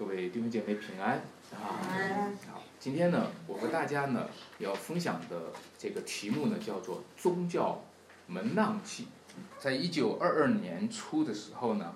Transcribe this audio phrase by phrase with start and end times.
[0.00, 1.18] 各位弟兄姐妹平安
[1.52, 2.32] 啊！
[2.50, 7.84] 好，今天呢，我和大家呢要分享的这个题目呢叫做“宗教
[8.26, 9.08] 门浪记”。
[9.60, 11.94] 在一九二二年初的时候呢，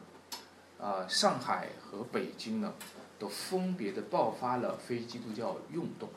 [0.76, 2.74] 呃，上海和北京呢
[3.18, 6.10] 都分别的爆发了非基督教运动。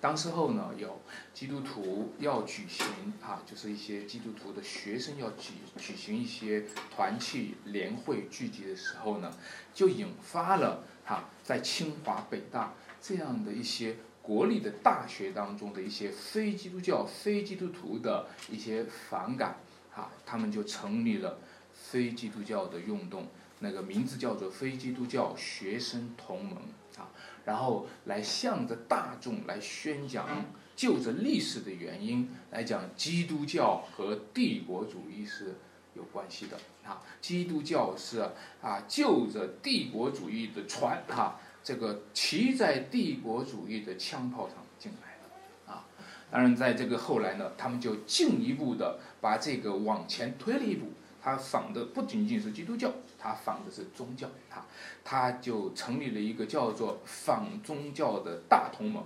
[0.00, 1.00] 当时候呢，有
[1.34, 2.86] 基督徒要举行
[3.20, 6.64] 啊，就是一些基督徒的学生要举举行一些
[6.94, 9.30] 团契联会聚集的时候呢，
[9.74, 12.72] 就引发了哈，在清华、北大
[13.02, 19.56] 这样的一些国立的大学当中的一些非基督教、非基督徒的一些反感
[19.92, 21.40] 啊，他们就成立了
[21.72, 23.26] 非基督教的运动，
[23.58, 26.58] 那个名字叫做非基督教学生同盟
[26.96, 27.10] 啊。
[27.44, 30.44] 然后来向着大众来宣讲，
[30.76, 35.56] 就着历史的原因来讲，基督教和帝国主义是
[35.96, 36.56] 有关系的
[36.90, 37.02] 啊。
[37.20, 38.20] 基督教是
[38.62, 45.84] 啊，就着帝国主义的船哈，这个骑在帝国主义的枪炮上进来的啊。
[46.30, 50.86] 当然，在这个后来呢，他们就进一步的把这个往前推了一步。
[51.22, 54.64] 他仿的不仅仅是基督教，他仿的是宗教，他
[55.04, 59.04] 他就成立了一个叫做仿宗教的大同盟。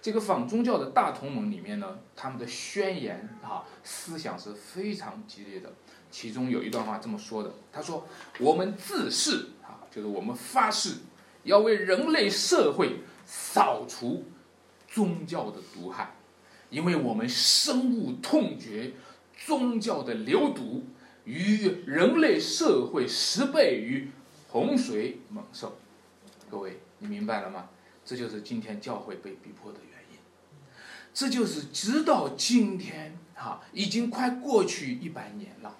[0.00, 5.72] 这个仿宗教的大同盟里面呢，他们的宣言啊思想是非常激烈的。
[6.12, 8.06] 其中有一段话这么说的：“他说，
[8.38, 10.98] 我们自誓啊，就是我们发誓
[11.42, 14.24] 要为人类社会扫除
[14.86, 16.14] 宗教的毒害，
[16.70, 18.92] 因为我们深恶痛绝
[19.44, 20.84] 宗教的流毒。”
[21.24, 24.10] 与人类社会十倍于
[24.48, 25.78] 洪水猛兽，
[26.50, 27.68] 各位，你明白了吗？
[28.04, 30.18] 这就是今天教会被逼迫的原因。
[31.14, 35.76] 这就是直到今天，哈，已经快过去一百年了。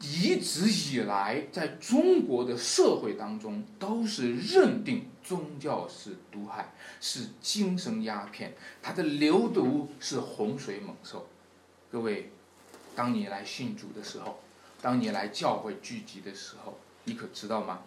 [0.00, 11.28] 一直以来，在中国的社会当中，都是认定宗教是毒害，是精神鸦片，它的流毒是洪水猛兽。
[11.90, 12.30] 各位。
[12.96, 14.40] 当你来信主的时候，
[14.82, 17.82] 当你来教会聚集的时候，你可知道吗？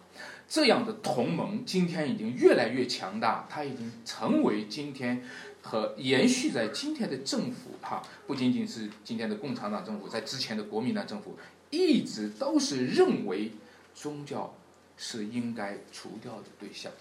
[0.48, 5.22] 这样的同盟今天已经越来越强大，它已经成为今天
[5.62, 11.36] 和延续在今天的政府哈，不仅仅是今天的共产党政府，在之前的国民党政府
[11.74, 13.52] 一直都是认为
[13.94, 14.54] 宗教
[14.96, 16.92] 是应该除掉的对象。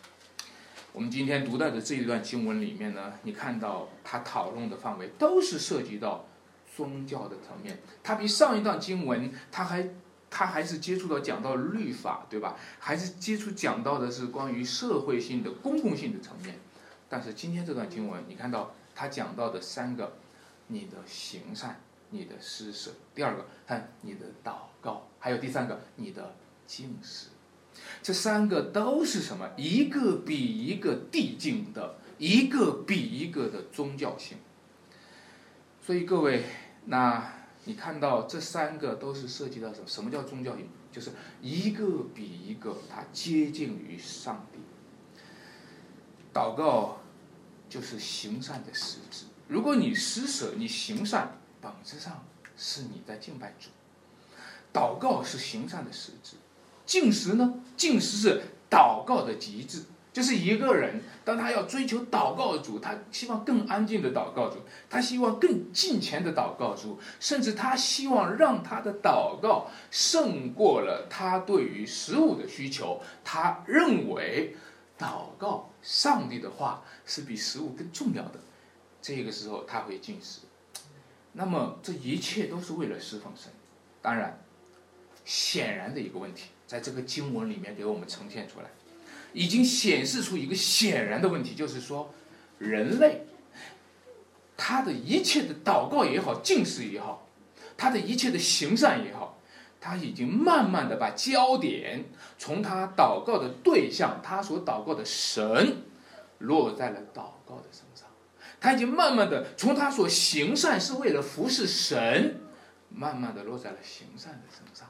[0.91, 6.25] 我们今天读到的这一段经文里面呢，你看到他讨论的范围都是涉及到。
[6.75, 9.87] 宗教的层面，它比上一段经文，它还，
[10.27, 12.57] 它还是接触到讲到律法，对吧？
[12.79, 16.57] 还是接触讲到的是关于社会性的、公共性的层面。
[17.07, 20.13] 但是今天这段经文，你看到他讲到的三个，
[20.65, 21.79] 你的行善，
[22.13, 26.35] 你的施舍；第二个，看你的祷告；还有第三个，你的
[26.65, 27.27] 敬食。
[28.01, 29.49] 这三个都是什么？
[29.57, 34.37] 一个比一个递进的，一个比一个的宗教性。
[35.81, 36.45] 所以各位。
[36.85, 39.87] 那你看到这三个都是涉及到什么？
[39.87, 40.67] 什么叫宗教性？
[40.91, 44.59] 就是一个比一个它接近于上帝。
[46.33, 46.97] 祷告
[47.69, 49.27] 就是行善的实质。
[49.47, 52.23] 如果你施舍，你行善，本质上
[52.55, 53.69] 是你在敬拜主。
[54.71, 56.35] 祷告是行善的实质。
[56.85, 57.53] 进食呢？
[57.77, 59.83] 进食是祷告的极致。
[60.11, 73.01] 就是一个人，当他要追求祷告主，他希望更安静的祷告主，他希望更近前的祷告主，甚至他希望让他的祷告胜过了他对于食物的需求。
[73.23, 74.55] 他认为
[74.99, 78.39] 祷告上帝的话是比食物更重要的。
[79.01, 80.41] 这个时候他会进食。
[81.33, 83.51] 那么这一切都是为了侍奉神。
[84.01, 84.39] 当然，
[85.25, 88.67] 显然的一个问题，在这个经文里面给我们呈现出来。
[89.33, 92.13] 已经显示出一个显然的问题，就是说，
[92.59, 93.25] 人类
[94.55, 97.27] 他的一切的祷告也好，敬事也好，
[97.75, 99.39] 他的一切的行善也好，
[99.81, 102.05] 他已经慢慢的把焦点
[102.37, 105.77] 从他祷告的对象，他所祷告的神，
[106.37, 107.81] 落在了祷告的身。
[108.63, 112.39] 他已经慢慢的从他所行善是为了服侍神，
[112.89, 114.87] 慢慢的落在了行善的身上。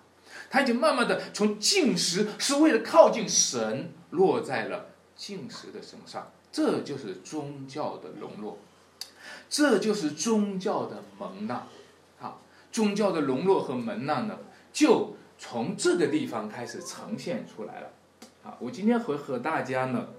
[0.51, 8.59] 他已经慢慢的从进食是为了靠近神，落在了进食的身上，这就是宗教的沦落，
[9.49, 11.63] 这就是宗教的蒙难，
[12.21, 12.37] 啊，
[12.71, 14.37] 宗教的沦落和蒙难呢，
[14.71, 17.89] 就从这个地方开始呈现出来了，
[18.43, 20.09] 啊，我今天会和大家呢，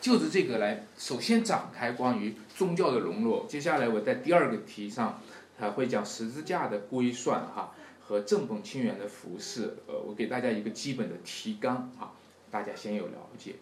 [0.00, 5.20] 就是这个来，首先展开关于宗教的沦落，接下来我在第二个题上
[5.58, 7.74] 还会讲十字架的归算，哈。
[8.00, 12.10] 和正本清源的服饰，呃，我给大家一个基本的提纲啊。
[12.50, 13.56] 大家先有了解。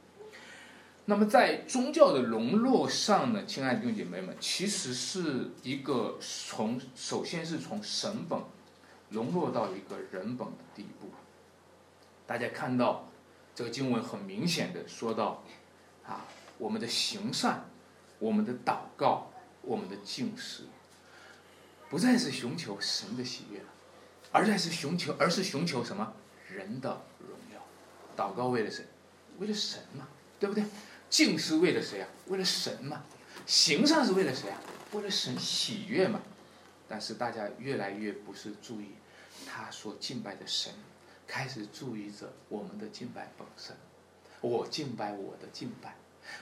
[1.07, 8.39] 那么在宗教的沦落上呢，亲爱的弟兄姐妹们，其实是一个从首先是从神本
[9.11, 11.09] 融落到一个人本的地步。
[12.25, 13.09] 大家看到
[13.53, 15.43] 这个经文很明显的说到，
[16.07, 16.25] 啊，
[16.59, 17.69] 我们的行善，
[18.19, 19.31] 我们的祷告，
[19.63, 20.65] 我们的敬食，
[21.91, 23.69] 不再是寻求神的喜悦了，
[24.33, 26.13] 而在是寻求，而是寻求什么
[26.49, 27.61] 人的荣耀。
[28.17, 28.85] 祷告为了谁？
[29.39, 30.09] 为了神嘛，
[30.39, 30.65] 对不对？
[31.11, 32.09] 敬是为了谁啊？
[32.27, 33.03] 为了神嘛。
[33.45, 34.61] 行善是为了谁啊？
[34.93, 36.21] 为了神喜悦嘛。
[36.89, 38.95] 但是大家越来越不是注意
[39.45, 40.73] 他所敬拜的神。
[41.27, 43.77] 开始注意着我们的敬拜本身，
[44.41, 45.97] 我敬拜我的敬拜，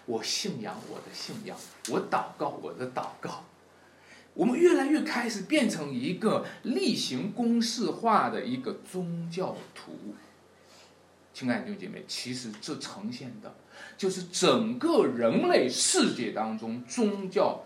[0.07, 1.57] 我信仰我的信仰，
[1.91, 3.45] 我祷告我的祷告。
[4.35, 10.15] 我们越来越开始变成一个例行公事化的一个宗教徒。
[11.33, 13.55] 亲爱的弟兄姐妹，其实这呈现的，
[13.97, 17.65] 就是整个人类世界当中宗教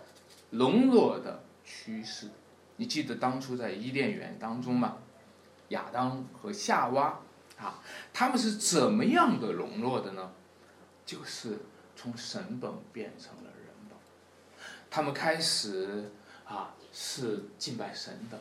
[0.51, 2.29] 沦落的趋势。
[2.77, 4.97] 你记得当初在伊甸园当中吗？
[5.69, 7.19] 亚当和夏娃，
[7.59, 7.81] 啊，
[8.13, 10.31] 他们是怎么样的沦落的呢？
[11.05, 11.59] 就是
[11.95, 13.97] 从神本变成了人本。
[14.89, 16.11] 他们开始
[16.45, 18.39] 啊是敬拜神的，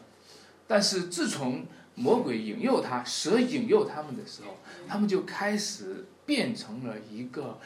[0.67, 4.57] 但是自从魔鬼引诱他，蛇引诱他们的时候，
[4.87, 7.59] 他们就开始变成了一个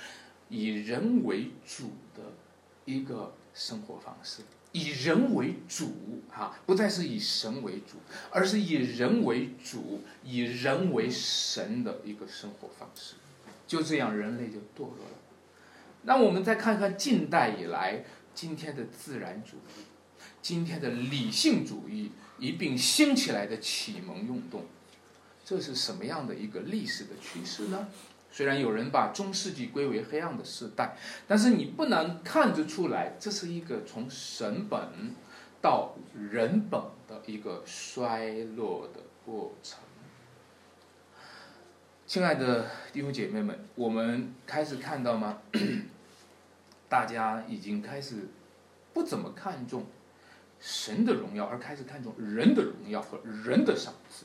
[0.49, 2.22] 以人为主的
[2.87, 4.43] 一个生活方式。
[4.72, 5.94] 以人为主，
[6.30, 7.98] 哈，不再是以神为主，
[8.30, 13.14] 而是以人为主、以人为神的一个生活方式。
[13.66, 15.19] 就这样，人类就堕落了。
[16.02, 18.04] 那我们再看看近代以来
[18.34, 19.84] 今天的自然主义、
[20.42, 24.66] 今天的理性主义一并兴起来的启蒙运动，
[25.44, 27.88] 这是什么样的一个历史的趋势呢？
[28.34, 30.96] 虽然有人把中世纪归为黑暗的时代，
[31.29, 35.14] 但是你不难看得出来，这是一个从神本
[35.61, 39.79] 到人本的一个衰落的过程。
[42.06, 45.38] 亲爱的弟兄姐妹们，我们开始看到吗？
[46.88, 48.28] 大家已经开始
[48.94, 49.85] 不怎么看重
[50.58, 54.25] 神的荣耀，而开始看重人的荣耀和人的赏赐，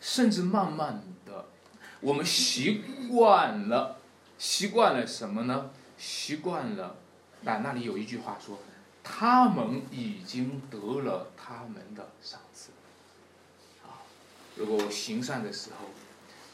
[0.00, 1.46] 甚至慢慢的。
[2.04, 3.96] 我们习惯了，
[4.36, 5.70] 习惯了什么呢？
[5.96, 6.96] 习惯了，
[7.40, 8.58] 那那里有一句话说，
[9.02, 12.72] 他们已经得了他们的赏赐。
[13.82, 14.04] 啊，
[14.54, 15.86] 如果我行善的时候，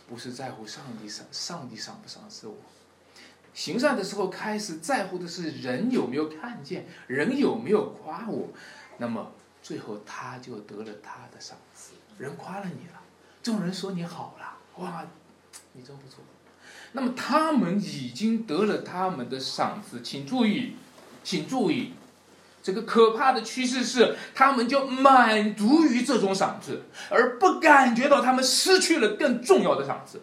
[0.09, 2.55] 不是在乎上帝赏，上帝赏不赏赐我，
[3.53, 8.51] 行善的时候开始在乎的是人有没有看见，人有没有夸我，
[8.99, 11.95] 那么最后他就得了他的赏赐。
[12.19, 13.03] 人夸了你了，
[13.43, 15.05] 众人说你好了，哇！
[15.73, 16.19] 你真不错，
[16.93, 20.77] 那么他们已经得了他们的赏赐，请注意，
[21.23, 21.93] 请注意，
[22.63, 30.23] 这个可怕的趋势是，他们就满足于这种赏赐，而不感觉到他们失去了更重要的赏赐，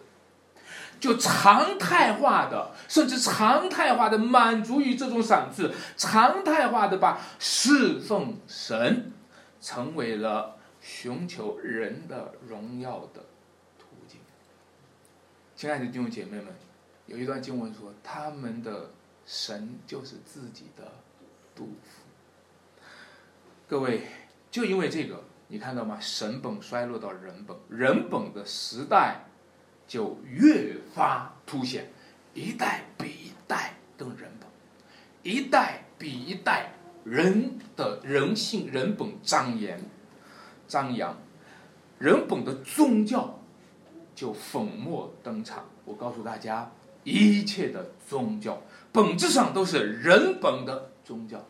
[1.00, 9.12] 就常态化的，甚至常态化的满足于这种赏赐，常态化的把侍奉神
[9.60, 13.24] 成为了寻求人的荣耀的。
[15.58, 16.46] 亲爱的弟兄姐妹们，
[17.06, 18.92] 有一段经文说，他们的
[19.26, 20.84] 神就是自己的
[21.52, 22.04] 杜甫。
[23.66, 24.02] 各位，
[24.52, 25.98] 就因为这个，你看到吗？
[25.98, 29.24] 神本衰落到人本，人本的时代
[29.88, 31.88] 就越发凸显，
[32.34, 34.48] 一代比一代更人本，
[35.24, 36.70] 一代比一代
[37.02, 39.76] 人的人性人本张扬，
[40.68, 41.16] 张扬，
[41.98, 43.37] 人本的宗教。
[44.18, 45.64] 就粉墨登场。
[45.84, 46.68] 我告诉大家，
[47.04, 48.60] 一切的宗教
[48.90, 51.46] 本质上都是人本的宗教。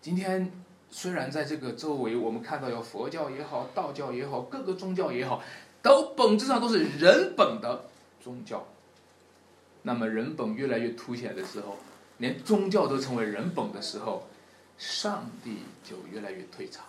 [0.00, 0.50] 今天
[0.88, 5.42] 虽然在这个周围，我们看到有佛教也好，道教也好，各个宗教也好，
[5.82, 7.84] 都本质上都是人本的
[8.22, 8.66] 宗教。
[9.82, 11.76] 那么人本越来越凸显的时候，
[12.16, 14.26] 连宗教都成为人本的时候，
[14.78, 16.86] 上帝就越来越退场。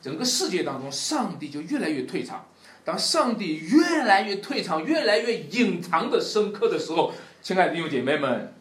[0.00, 2.46] 整个世界当中，上帝就越来越退场。
[2.84, 8.52] 当上帝越来越退场、越来越隐藏的深刻的时候，亲爱的弟兄姐妹们，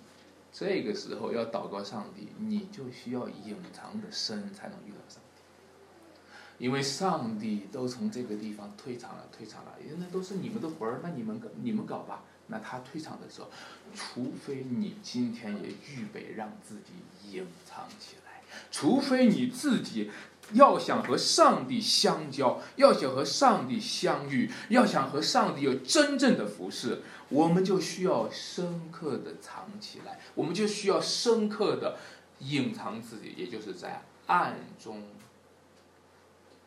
[0.52, 6.64] 这个时候要祷告上帝，你就需要隐藏的深，才能遇到上帝。
[6.64, 12.24] 因为上帝都从这个地方退场了，退场了，那都是你们的活儿，那你们你们搞吧。
[12.48, 13.50] 那他退场的时候，
[13.94, 20.10] 除非你今天也预备让自己隐藏起来，除非你自己
[20.53, 31.98] 要想和上帝相交，要想和上帝相遇，要想和上帝有真正的服侍，我们就需要深刻的藏起来，我们就需要深刻的
[32.39, 35.03] 隐藏自己，也就是在暗中，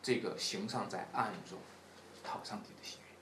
[0.01, 1.57] 这个行上在暗中
[2.23, 3.15] 讨上帝的喜悦。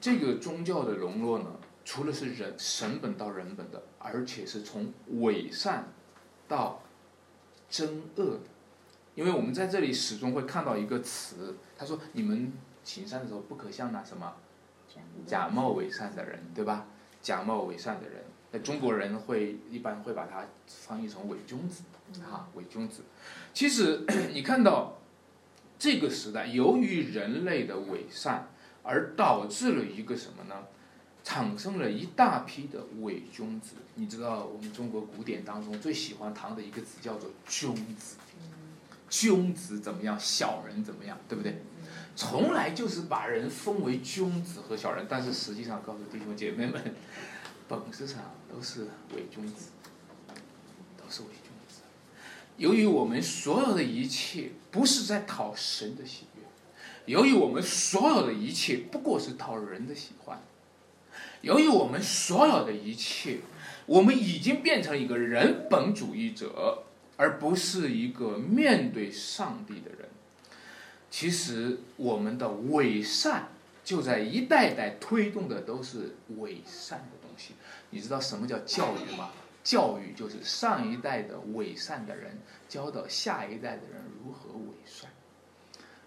[0.00, 1.46] 这个宗教的沦落呢，
[1.84, 5.88] 除了是人神本到人本的，而且是从伪善
[6.46, 6.80] 到。
[7.70, 8.40] 真恶的，
[9.14, 12.52] 因为我们在这里始终会看到一个词，他说：“你们
[12.82, 14.32] 行善的时候，不可像那什么
[15.26, 16.86] 假冒伪善的人，对吧？
[17.20, 21.82] 假冒伪善的人，那中国人会一般会把它翻译成伪君子，
[22.22, 23.02] 啊，伪君子。
[23.52, 24.98] 其实 你看到
[25.78, 28.48] 这个时代，由于人类的伪善，
[28.82, 30.54] 而导致了一个什么呢？
[31.24, 38.16] 产生了一大批的伪君子，你知道我们中国古典当中最喜欢谈的一个词叫做君子，
[39.08, 41.62] 君子怎么样，小人怎么样，对不对？
[42.14, 46.94] 从来就是把人分为君子和小人，但是实际上告诉弟兄姐妹们，
[47.66, 48.20] 本质上
[48.52, 48.82] 都是
[49.16, 49.70] 伪君子，
[50.96, 51.80] 都是伪君子。
[52.58, 56.42] 由于我们所有的一切不是在讨神的喜悦，
[57.06, 60.40] 由于我们所有的一切不过是讨人的喜欢。
[61.44, 63.40] 由于我们所有的一切，
[63.84, 66.84] 我们已经变成一个人本主义者，
[67.18, 70.08] 而不是一个面对上帝的人。
[71.10, 73.48] 其实，我们的伪善
[73.84, 77.52] 就在一代代推动的都是伪善的东西。
[77.90, 79.30] 你知道什么叫教育吗？
[79.62, 85.10] 教育就是上一代的伪善的人教导下一代的人如何伪善。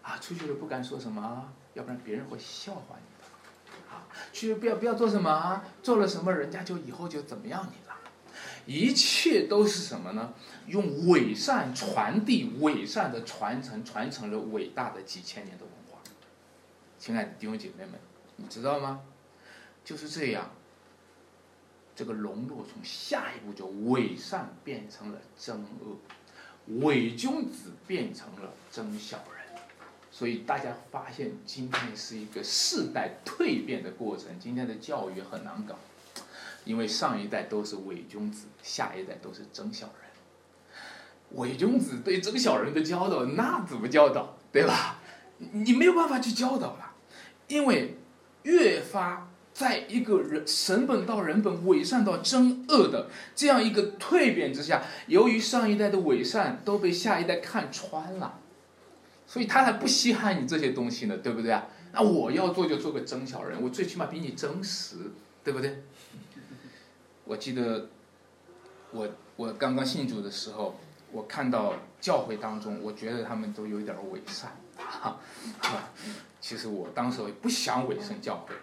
[0.02, 3.17] 啊，出去了不敢说什么，要不然别人会笑话你。
[4.34, 7.96] 去不要不要做什么啊，做了什么人家就以后就怎么样你了，
[8.66, 10.34] 一切都是什么呢？
[10.68, 16.00] 用伪善传递伪善的传承，传承了伟大的几千年的文化。
[17.00, 17.94] 亲爱的弟兄姐妹们，
[18.36, 19.02] 你知道吗？
[19.86, 20.52] 就是这样，
[21.96, 25.98] 这个龙落从下一步就伪善变成了真恶，
[26.82, 29.37] 伪君子变成了真小人。
[30.18, 34.26] 所以大家发现，今天是一个世代蜕变的过程。
[34.40, 35.76] 今天的教育很难搞，
[36.66, 41.38] 因为上一代都是伪君子，下一代都是真小人。
[41.38, 44.36] 伪君子对真小人的教导，那怎么教导？
[44.52, 45.00] 对吧？
[45.52, 46.96] 你没有办法去教导了，
[47.48, 48.00] 因为
[48.42, 58.40] 越发在一个人神本到人本、伪善到真恶的这样一个蜕变之下，由于上一代的伪善都被下一代看穿了。
[59.28, 61.68] 所以他还不稀罕你这些东西呢，对不对啊？
[61.92, 64.96] 那我要做就做个真小人，我最起码比你真实，
[65.44, 65.84] 对不对？
[67.26, 67.90] 我记得
[68.92, 70.80] 我我刚刚信主的时候，
[71.12, 75.20] 我看到教会当中，我觉得他们都有点伪善，哈，
[76.40, 78.56] 其实我当时也不想委身教会。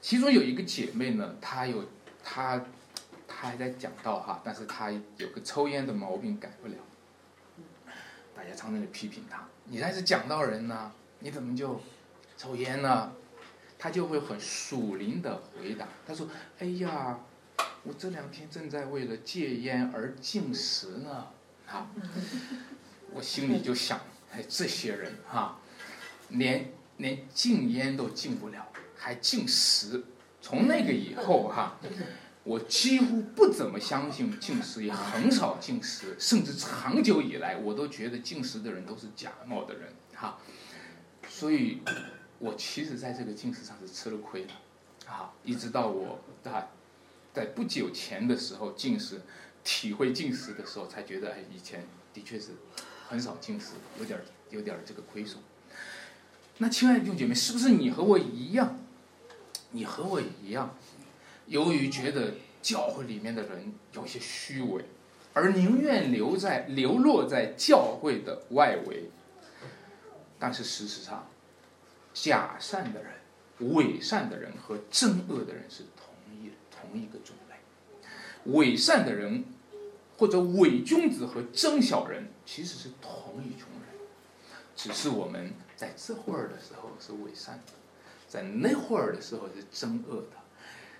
[0.00, 1.84] 其中有一个姐妹呢，她有
[2.24, 2.60] 她
[3.28, 6.74] 她还在讲道哈，但是她有个抽烟的毛病改不了。
[8.36, 11.80] 大家常常就批评他，你才是讲道人呢，你怎么就
[12.36, 13.10] 抽烟呢？
[13.78, 16.28] 他就会很属灵的回答，他说
[16.60, 17.18] ：“哎呀，
[17.82, 21.28] 我这两天正在为了戒烟而进食呢。”
[21.66, 21.88] 啊，
[23.12, 23.98] 我心里就想，
[24.32, 25.58] 哎，这些人哈，
[26.28, 28.66] 连连禁烟都禁不了，
[28.96, 30.04] 还进食。
[30.40, 31.78] 从那个以后哈。
[32.46, 40.38] 我几乎不怎么相信进食，也很少进食，甚至长久以来，我都觉得进食的人都是假冒的人，哈。
[41.28, 41.82] 所以，
[42.38, 44.52] 我其实在这个进食上是吃了亏的，
[45.10, 46.68] 啊，一直到我在
[47.34, 49.20] 在不久前的时候进食，
[49.64, 51.84] 体会进食的时候，才觉得哎，以前
[52.14, 52.52] 的确是
[53.08, 55.42] 很少进食，有点有点这个亏损。
[56.58, 58.78] 那亲爱的弟兄姐妹，是不是你和我一样？
[59.72, 60.76] 你和我一样？
[61.46, 64.84] 由于觉得教会里面的人有些虚伪，
[65.32, 69.10] 而宁愿留在流落在教会的外围。
[70.38, 71.26] 但是事实上，
[72.12, 73.12] 假善的人、
[73.74, 78.52] 伪善的人和真恶的人是同一同一个种类。
[78.52, 79.44] 伪善的人
[80.18, 84.00] 或者伪君子和真小人其实是同一群人，
[84.74, 87.72] 只是我们在这会儿的时候是伪善的，
[88.28, 90.36] 在那会儿的时候是真恶的。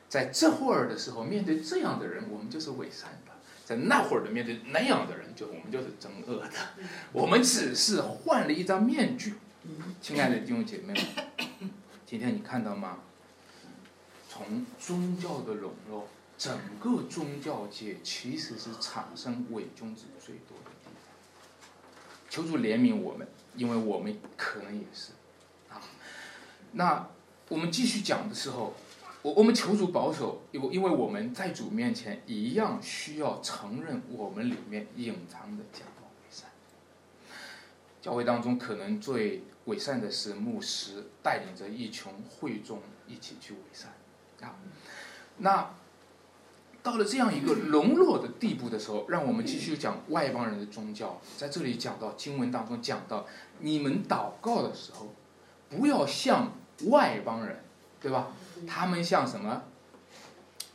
[0.08, 3.32] 在这会儿的时候，面对这样的人，我们就是伪善的；
[3.64, 6.50] 在那会儿的面对那样的人，就我们就是真恶的。
[7.12, 9.34] 我们只是换了一张面具。
[10.00, 11.70] 亲爱的弟兄姐妹们，
[12.06, 12.98] 今天你看到吗？
[14.28, 16.06] 从宗教的笼络，
[16.38, 20.94] 整个宗教界其实是产生伪君子最多的地方。
[22.28, 25.12] 求主怜悯我们，因为我们可能也是
[25.68, 25.80] 啊。
[26.72, 27.08] 那
[27.48, 28.76] 我们继续讲的时候，
[29.26, 36.48] 我我们求主保守，因因为我们在主面前一样需要承认我们里面隐藏的假冒伪善。
[38.00, 42.78] 教会当中可能最伪善的是牧师带领着一群会众
[43.08, 43.90] 一起去伪善
[44.42, 44.54] 啊。
[45.38, 45.74] 那
[46.84, 51.20] 到了这样一个沦落的地步的时候，让我们继续讲外邦人的宗教。
[51.36, 53.26] 在这里讲到经文当中讲到，
[53.58, 55.08] 你们祷告的时候，
[55.68, 56.52] 不要像
[56.84, 57.64] 外邦人，
[58.06, 58.28] 对吧？
[58.68, 59.64] 他们像什么？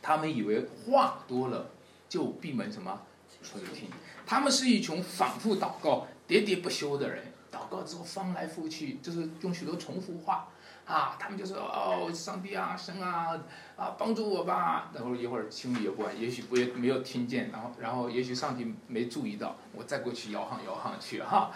[0.02, 1.70] 他们以为话多了
[2.06, 3.00] 就闭门什么
[3.42, 3.88] 垂听。
[4.26, 7.32] 他们是一群反复祷告、喋喋不休的人。
[7.50, 10.46] 祷告之后翻来覆去，就是用许多重复话。
[10.84, 13.40] 啊，他们就说哦，上帝啊，神啊，
[13.76, 14.90] 啊，帮助我吧。
[14.92, 21.50] 然后一会儿心里也不安，也许不也没有听见，然后然后也许上帝没注意到，我再过去摇晃摇晃去哈。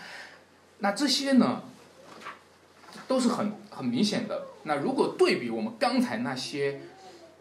[0.79, 1.61] 那这些呢，
[3.07, 4.47] 都是很很明显的。
[4.65, 6.81] 那如果对比我们刚才那些，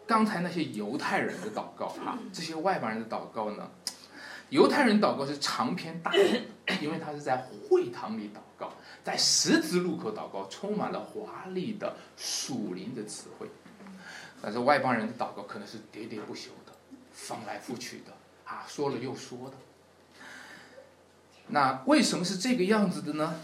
[0.06, 3.68] 刚才那些犹太人的祷告哈，这些外邦人的祷告呢，
[4.50, 6.42] 犹太人祷告是长篇大论，
[6.80, 7.36] 因为他是在
[7.68, 8.72] 会堂里祷告。
[9.02, 13.48] 在十字路口祷告，充满了华丽的属灵的词汇，
[14.42, 16.72] 但是外邦人的祷告可能是喋喋不休的，
[17.12, 18.12] 翻来覆去的，
[18.44, 19.56] 啊，说了又说的。
[21.48, 23.36] 那为什么是这个样子的呢？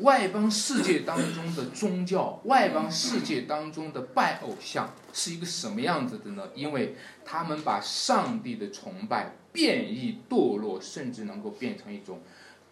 [0.00, 6.48] 外邦世界当中的宗教，外邦世界当中的拜偶像是一个什么样子的呢？
[6.54, 12.20] 因为他们把上帝的崇拜变异堕落，甚至能够变成一种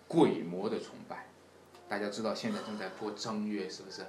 [0.06, 1.26] 鬼魔的崇拜。
[1.88, 4.04] 大家知道现在正在过正月，是不是？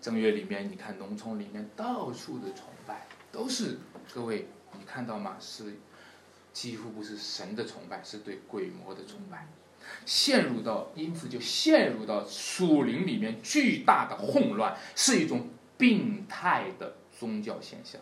[0.00, 3.78] 正月里面，你看农村里面到处的崇拜，都是
[4.14, 5.36] 各位，你看到吗？
[5.40, 5.76] 是
[6.52, 9.48] 几乎不是神的崇拜，是对鬼魔的崇拜，
[10.06, 18.00] 陷入到因此就陷入到属灵里面巨大的混乱，是一种病态的宗教现象。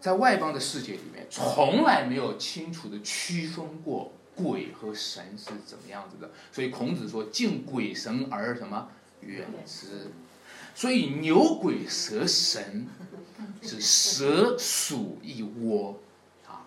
[0.00, 4.12] 在外邦的世界里面，从来没有清楚的区分过。
[4.34, 6.30] 鬼和神是怎么样子的？
[6.50, 8.88] 所以孔子说：“敬鬼神而什么
[9.20, 10.10] 远之。”
[10.74, 12.88] 所以牛鬼蛇神
[13.60, 16.00] 是蛇鼠一窝
[16.48, 16.64] 啊！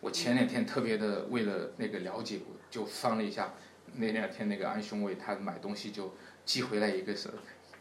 [0.00, 3.54] 我前两天特别的为了那个了解，就翻了一下
[3.94, 7.30] 那两天那个安兄伟他买东西就寄回来一个是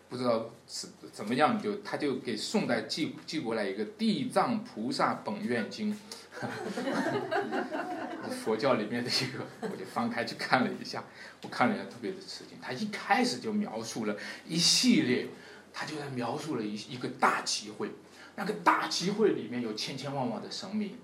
[0.10, 5.94] 不知道是怎么样，就他就给宋代寄寄过来一个《地藏菩萨本愿经》。
[8.30, 11.04] 佛教里面的一个，我就翻开去看了一下，
[11.44, 12.58] 我看了一下特别的吃惊。
[12.62, 15.28] 他一开始就描述了一系列，
[15.74, 17.92] 他就在描述了一一个大集会，
[18.36, 20.98] 那个大集会里面有千千万万的神明，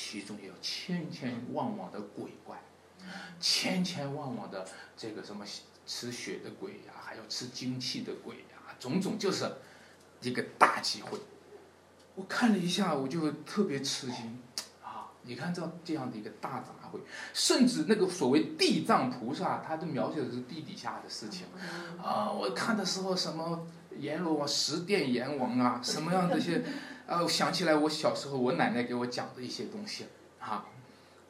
[0.00, 2.56] 其中也有千千万万的鬼怪，
[3.40, 4.64] 千千万万的
[4.96, 5.44] 这个什么
[5.88, 9.50] 吃血的鬼呀，还有吃精气的鬼呀，种种就是
[10.22, 11.18] 一个大集会。
[12.14, 14.40] 我看了一下，我就特别吃惊，
[14.84, 15.10] 啊！
[15.22, 17.00] 你看这这样的一个大杂烩，
[17.34, 21.46] 甚至那个所谓地藏菩萨，他都描写的是地底下的事情，
[22.00, 22.30] 啊！
[22.30, 23.66] 我看的时候，什么
[23.98, 26.62] 阎罗王、十殿阎王啊，什么样这些，
[27.08, 30.04] 呃，想起来我小时候我奶奶给我讲的一些东西，
[30.38, 30.66] 啊，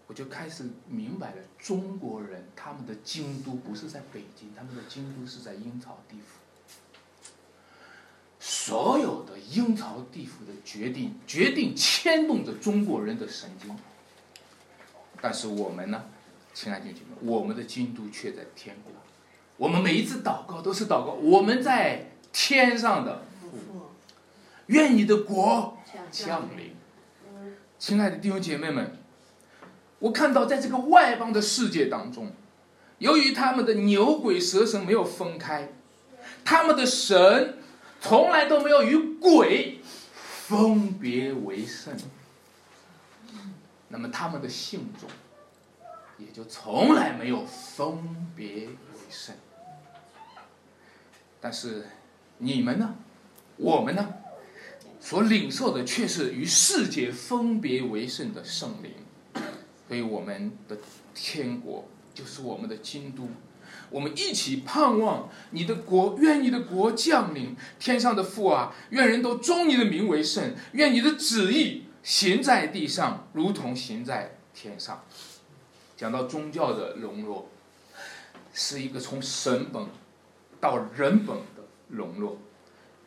[0.09, 6.41] 我就开始明白了，中国人他们的京都不是在北京，他们的京都是在阴曹地府。
[8.41, 13.77] 所有的阴曹地府的决定，决定牵动着中国人的神经。
[15.21, 16.07] 但是我们呢，
[16.53, 18.93] 亲爱的弟兄们，我们的京都却在天国。
[19.57, 23.23] 我们每一次祷告都是祷告，我们在天上的，
[24.69, 25.77] 愿你的国
[26.11, 26.75] 降临。
[27.79, 28.97] 亲爱的弟兄姐妹们，
[29.99, 32.33] 我看到在这个外邦的世界当中，
[32.99, 35.73] 由于他们的牛鬼蛇神没有分开，
[36.45, 37.57] 他们的神。
[38.01, 41.93] 从来都没有与鬼分别为圣，
[43.89, 45.11] 那么他们的信众
[46.17, 47.99] 也就从来没有分
[48.37, 49.35] 别为圣。
[51.41, 51.89] 但是
[52.37, 52.95] 你们呢？
[53.57, 54.15] 我们呢？
[55.01, 58.93] 所领受的却是与世界分别为圣的圣灵，
[59.87, 60.79] 所以我们的
[61.15, 63.29] 天国就是我们的京都。
[63.91, 67.57] 我们一起盼望你的国，愿你的国降临。
[67.79, 70.55] 天上的父啊，愿人都尊你的名为圣。
[70.73, 75.03] 愿你的旨意行在地上，如同行在天上。
[75.97, 77.49] 讲到宗教的沦落，
[78.53, 79.87] 是一个从神本
[80.61, 82.37] 到人本的沦落，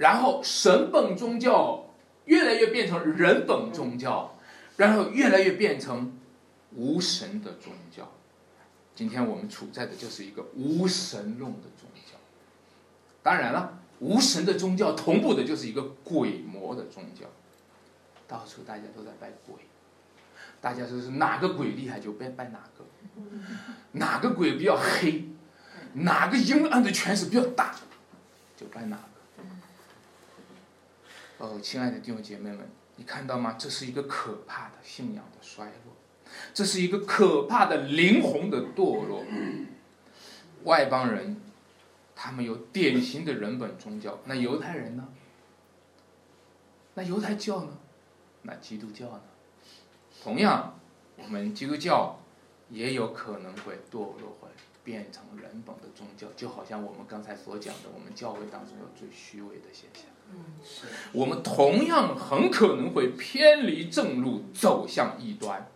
[0.02, 1.86] 然后神本宗教
[2.26, 4.36] 越来越变成人本宗教，
[4.76, 6.18] 然后越来越变成
[6.72, 8.12] 无神的宗教。
[8.96, 12.18] 今天我们处在的就是一个无神论的宗教。
[13.22, 17.28] 当然了，无神的宗教同步的就是一个鬼魔的宗教，
[18.28, 19.54] 到处大家都在拜鬼，
[20.60, 22.84] 大家说是哪个鬼厉害就拜拜哪个，
[23.92, 25.26] 哪个鬼比较黑，
[25.94, 27.76] 哪个阴暗的权势比较大，
[28.58, 29.11] 就拜哪个。
[31.42, 33.56] 哦，亲爱的弟兄姐妹们，你看到吗？
[33.58, 35.94] 这是一个可怕的信仰的衰落，
[36.54, 39.24] 这是一个可怕的灵魂的堕落。
[40.64, 41.42] 外邦人。
[42.24, 45.08] 他们有典型的人本宗教，那犹太人呢？
[46.94, 47.76] 那犹太教呢？
[48.44, 49.22] 那基督教呢？
[50.22, 50.80] 同样，
[51.18, 52.20] 我们基督教
[52.70, 54.50] 也有可能会堕落，会
[54.84, 60.04] 变成人本的宗教，就好像我们刚才所讲的，我们教会当中有最虚伪的现象。
[61.12, 65.68] 我们同样很可能会偏离正路，走向异端。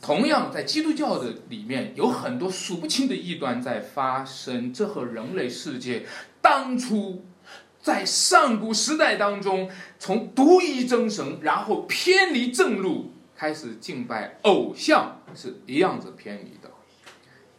[0.00, 6.06] 同样，在基督教的里面有很多数不清的异端在发生，这和人类世界
[6.40, 7.24] 当初
[7.80, 16.70] 在上古时代当中从独一真神，然后偏离正路，开始敬拜偶像是一样子偏离的。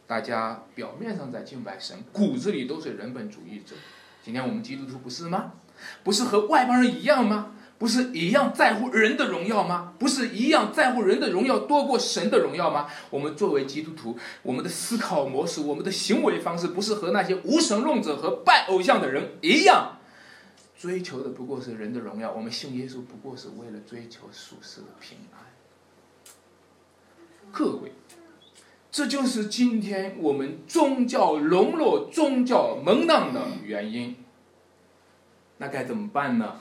[0.06, 3.76] 大家表面上在敬拜神，骨子里都是人本主义者。
[4.24, 5.52] 今天我们基督徒不是吗？
[6.02, 7.52] 不是和外邦人一样吗？
[7.78, 9.92] 不是一样在乎人的荣耀吗？
[10.00, 12.88] 不是一样在乎人的荣耀多过神的荣耀吗？
[13.08, 19.98] 我们作为基督徒，我们的思考模式、我们的行为方式，不是和那些无神论者和拜偶像的人一样，
[20.76, 22.32] 追求的不过是人的荣耀。
[22.32, 25.46] 我们信耶稣不过是为了追求属世的平安。
[27.52, 27.92] 各位，
[28.90, 34.16] 这就是今天我们宗教沦落、宗教蒙荡的原因。
[35.58, 36.58] 那该怎么办呢？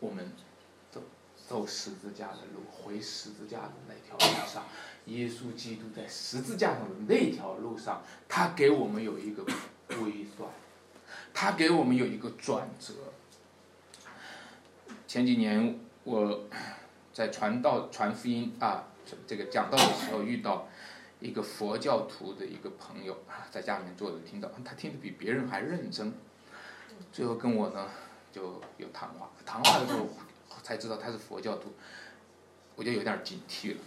[0.00, 0.32] 我们
[0.90, 1.00] 走
[1.36, 4.64] 走十字架的路，回十字架的那条路上，
[5.06, 10.50] 耶稣基督在十字架上的那条路上，他给我们有一个规算，
[11.32, 12.94] 他给我们有一个转折。
[15.06, 16.44] 前几年我
[17.12, 18.88] 在传道传福音啊，
[19.26, 20.68] 这个讲道的时候遇到
[21.20, 26.14] 一个佛教徒的一个朋友啊，在家里面坐着听到，他听得比别人还认真，
[27.12, 27.86] 最后跟我呢。
[28.32, 30.08] 就有谈话，谈话的时候
[30.62, 31.72] 才知道他是佛教徒，
[32.76, 33.78] 我就有点警惕了，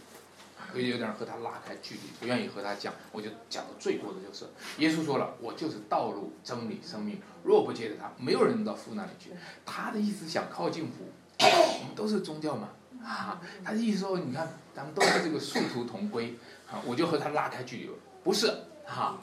[0.74, 2.94] 我就有点和他拉开距离，不愿意和他讲。
[3.14, 4.46] 我就讲的最多的就是，
[4.80, 9.30] 耶稣说了，我就是道路、真理、生命，若不接着他，没有人能到父那里去。
[9.66, 11.06] 他的意思想靠近父，
[11.40, 12.68] 我们都是宗教嘛，
[13.02, 14.46] 啊，他的意思说，你看
[14.76, 16.36] 咱们都是这个殊途同归，
[16.70, 17.94] 啊，我就和他拉开距离了。
[18.26, 18.54] 不是，
[18.86, 19.18] 哈，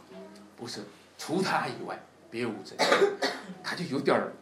[0.57, 0.81] 不是，
[1.19, 3.17] 除他以外别无真神，
[3.63, 4.33] 他就有点儿。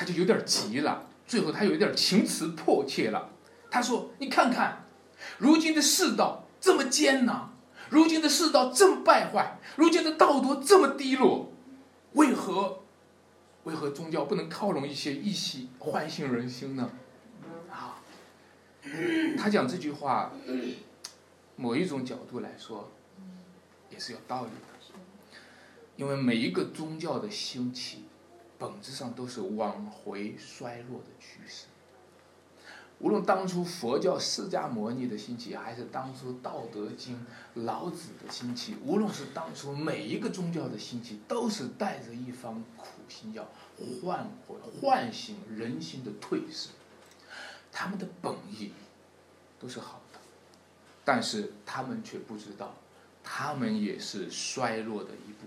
[0.00, 3.30] 他就有点急了，最后他有点情辞迫切了。
[3.68, 4.84] 他说：“你看看，
[5.38, 7.50] 如今的世道这么艰难，
[7.90, 11.50] 如今的世道这么败坏，如今的道德这么低落，
[12.12, 12.84] 为何，
[13.64, 16.88] 为何宗教不能靠拢一些义气，唤醒人心呢？”
[17.68, 17.98] 啊，
[19.36, 20.30] 他讲这句话，
[21.56, 22.88] 某一种角度来说，
[23.90, 24.67] 也是有道理的，
[25.98, 28.04] 因为每一个宗教的兴起。
[28.60, 31.66] 本质上都是往回衰落的趋势。
[32.98, 37.14] 无论当初佛教释迦牟尼的兴起，还是当初《道德经》
[37.62, 43.48] 老子的兴起，无论是当初每一个宗教的兴起，都是带着一方苦心，要
[44.02, 46.70] 唤回、唤醒人心的退势。
[47.70, 48.72] 他们的本意
[49.60, 50.18] 都是好的，
[51.04, 52.74] 但是他们却不知道，
[53.22, 55.37] 他们也是衰落的一。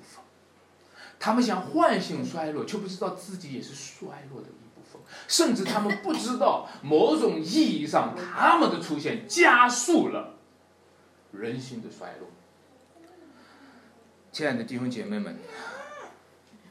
[1.23, 10.33] 他们想唤醒衰落，却不知道自己也是衰落的一部分，甚至他们不知道某种意义上，他们的出现加速了
[11.31, 12.27] 人心的衰落。
[14.31, 15.37] 亲爱的弟兄姐妹们，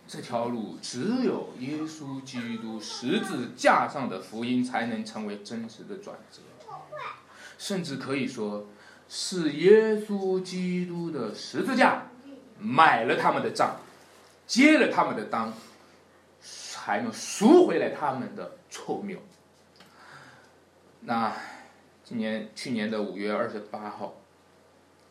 [0.08, 6.40] 这条路只有耶稣基督十字架上的福音才能成为真实的转折，
[7.56, 8.66] 甚至可以说
[9.08, 12.08] 是耶稣基督的十字架
[12.58, 13.76] 买了他们的账。
[14.50, 15.54] 接了他们的当，
[16.40, 19.16] 才能赎回来他们的臭谬。
[21.02, 21.32] 那
[22.02, 24.12] 今年去年的五月二十八号，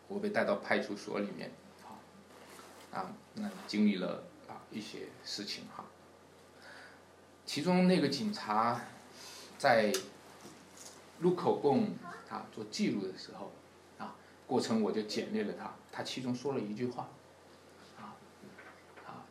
[0.09, 1.49] 我被带到派出所里面，
[1.85, 5.85] 啊，啊，那经历了啊一些事情哈。
[7.45, 8.81] 其中那个警察
[9.57, 9.93] 在
[11.19, 11.85] 录口供
[12.29, 13.53] 啊做记录的时候，
[13.97, 14.13] 啊，
[14.45, 17.07] 过程我就简略了他，他其中说了一句话。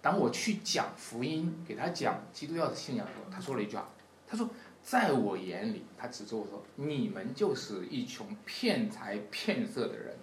[0.08, 3.86] 当我去讲福音，给他讲基督教的信仰的时候，他说了一句话，
[4.26, 4.48] 他说
[4.82, 10.16] ：“在我眼里，他指着我说，你们就是一群骗财骗色的人。”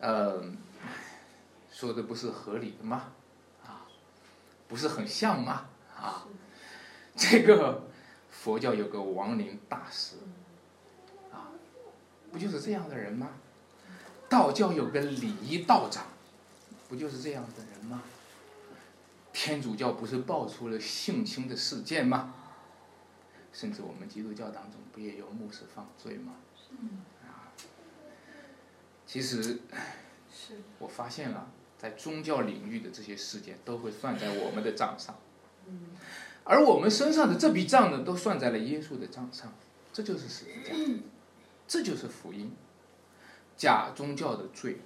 [0.00, 0.44] 呃，
[1.70, 3.14] 说的不是合理的吗？
[3.64, 3.88] 啊，
[4.68, 5.70] 不是很像吗？
[5.98, 6.26] 啊，
[7.16, 7.88] 这个
[8.28, 10.16] 佛教有个亡灵大师，
[11.32, 11.48] 啊，
[12.30, 13.30] 不就是这样的人吗？
[14.28, 16.04] 道教有个礼仪道长，
[16.90, 18.02] 不就是这样的人吗？
[19.32, 22.34] 天主教不是爆出了性侵的事件吗？
[23.52, 26.34] 甚至我们基督教当中不也有牧师犯罪吗？
[27.22, 27.54] 啊，
[29.06, 29.60] 其实，
[30.80, 35.16] 我发现了，在宗教领域的这些事件都会算在我们的账上，
[36.42, 39.52] 而我们身上的这笔账呢，都算在了耶稣的账上，
[39.92, 40.74] 这就是十字架，
[41.68, 42.52] 这就是福音。
[43.56, 44.80] 假宗教的罪，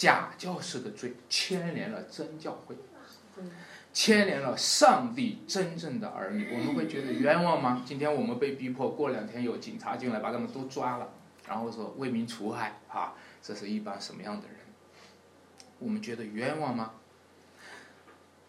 [0.00, 2.74] 假教师的罪，牵连了真教会。
[3.92, 7.82] 牵连了上帝真正的儿女，我们会觉得冤枉吗？
[7.84, 11.10] 今天我们被逼迫，过两天有警察进来把他们都抓了，
[11.46, 14.56] 然后说为民除害啊，这是一帮什么样的人？
[15.78, 16.92] 我们觉得冤枉吗？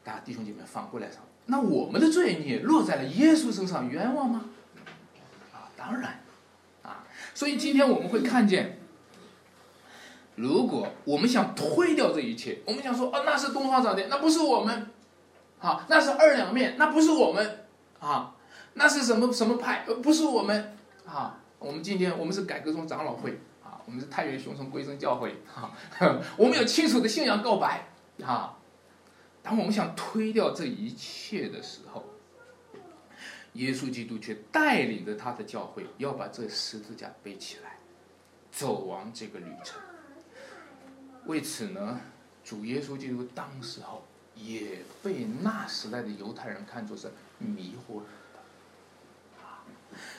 [0.05, 4.45] 大家弟兄姐妹反过来想，那我们的罪孽落在了耶稣身上，冤枉吗？
[5.51, 6.21] 啊，当然，
[6.81, 8.77] 啊，所以今天我们会看见，
[10.35, 14.87] 如果我们想推掉这一切，我们想说啊，那是东方早殿，那不是我们。
[15.59, 17.67] 啊，那是二两面，那不是我们，
[17.99, 18.33] 啊，
[18.73, 19.85] 那是什么什么派？
[20.01, 25.71] 不是我们，啊，我们今天我们是改革宗长老会，啊，我们是太原熊城归正教会，哈，
[26.35, 27.87] 我们有清楚的信仰告白，
[28.25, 28.57] 啊，
[29.43, 32.05] 当我们想推掉这一切的时候，
[33.53, 37.77] 耶稣基督却带领着他的教会要把这十字架背起来，
[38.49, 39.79] 走完这个旅程。
[41.25, 41.99] 为此呢，
[42.43, 44.03] 主耶稣基督当时候。
[44.34, 48.39] 也被那时代的犹太人看作是迷惑人的，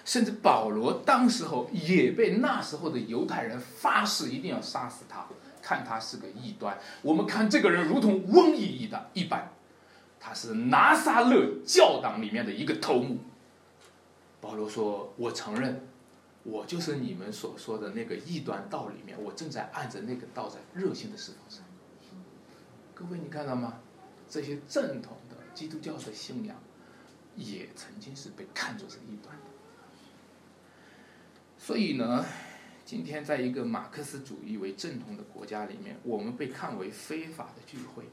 [0.05, 5.27] 甚至保罗当时候也被那时候的犹太人发誓一定要杀死他，
[5.61, 6.79] 看他是个异端。
[7.01, 9.51] 我们看这个人如同瘟疫一的一般，
[10.21, 13.19] 他是拿撒勒教党里面的一个头目。
[14.41, 15.89] 保罗说：“我承认，
[16.45, 21.63] 我就是你们所说的那个异端道里面，我正在按着那个道在热心的侍奉神。”
[22.95, 23.81] 各位，你看到吗？
[24.29, 26.57] 这些正统的基督教的信仰，
[27.37, 29.43] 也曾经是被看作是异端的。
[31.59, 32.25] 所以呢，
[32.85, 38.05] 今天在一个马克思主义为正统的国家里面，我们被看为非法的聚会，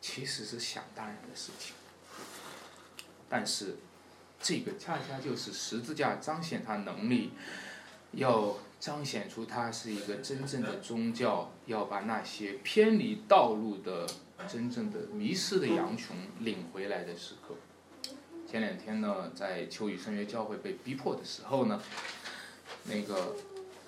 [0.00, 1.74] 其实是想当然的事情。
[3.28, 3.76] 但是，
[4.40, 7.32] 这个恰恰就是十字架彰显他能力，
[8.12, 14.06] 要彰显出他是一个真正的宗教，要把那些偏离道路的。
[14.48, 17.56] 真正的迷失的羊群领回来的时刻。
[18.46, 21.82] 前两天呢，在秋雨圣约教会被逼迫的时候呢，
[22.84, 23.34] 那个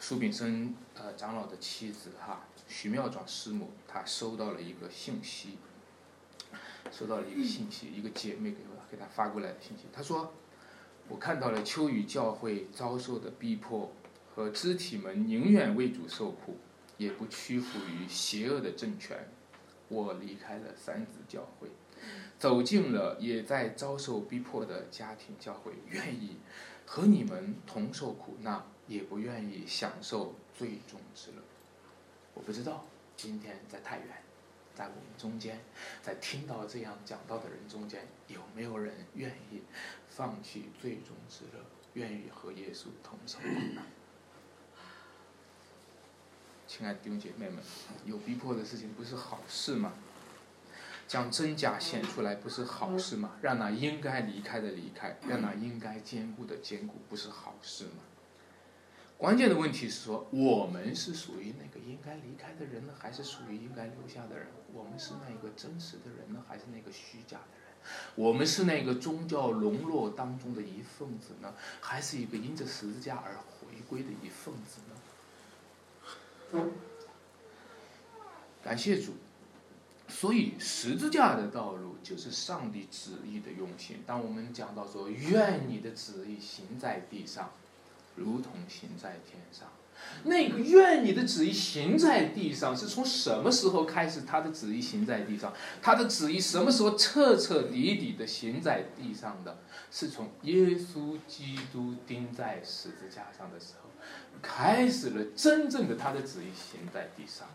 [0.01, 5.57] 苏炳生呃长老的妻子哈徐妙转师母，她收到了一个信息，
[6.91, 10.35] 收到了一个信息，一个姐妹给我给她发过来的信息，她说，
[11.11, 13.91] 我看到了秋雨教会遭受的逼迫
[14.33, 16.57] 和肢体们宁愿为主受苦，
[16.99, 19.29] 也不屈服于邪恶的政权。
[19.89, 21.69] 我离开了三子教会，
[22.39, 26.37] 走进了也在遭受逼迫的家庭教会，愿意
[26.87, 31.39] 和你们同受苦难，也不愿意享受最终之乐。
[32.35, 34.07] 我不知道今天在太原，
[34.77, 35.59] 在我们中间，
[36.01, 39.61] 在听到这样讲道的人中间，有没有人愿意
[40.11, 43.45] 放弃最终之乐，愿意和耶稣同受苦
[43.75, 43.87] 难？
[46.67, 47.63] 亲爱的弟兄姐妹们，
[48.05, 49.93] 有逼迫的事情不是好事吗？
[51.09, 53.33] 将真假显出来不是好事吗？
[53.41, 58.03] 让那应该离开的离开，让那应该坚固的坚固，不是好事吗？
[59.17, 64.47] 关键的问题是说，我们是属于那个应该离开的人呢，还是属于应该留下的人？
[64.73, 67.60] 我们是那一个真实的人呢，还是那个虚假的人？
[68.15, 74.95] 我们是那个宗教沦落当中的一份子呢，还是一个因着十字架而回归的一份子呢？
[78.63, 79.15] 感谢主，
[80.09, 84.03] 所以十字架的道路就是上帝旨意的用心。
[84.07, 87.53] 当我们讲到说“愿你的旨意行在地上，
[88.17, 89.69] 如同行在天上”，
[90.25, 94.23] 那个“愿你的旨意行在地上”是从什么时候开始？
[94.23, 99.59] 他的旨意行在地上，他的旨意什么时候彻彻底底的行在地上的？
[99.91, 103.91] 是从耶稣基督钉在十字架上的时候。
[104.43, 107.47] 开始了真正的他的旨意行在地上，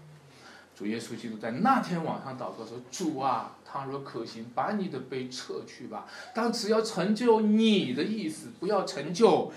[0.75, 6.05] 主耶稣基督在那天晚上祷告说：“主啊，倘若可行，把你的杯撤去吧。
[6.33, 9.51] 但只要成就你的意思，不要成就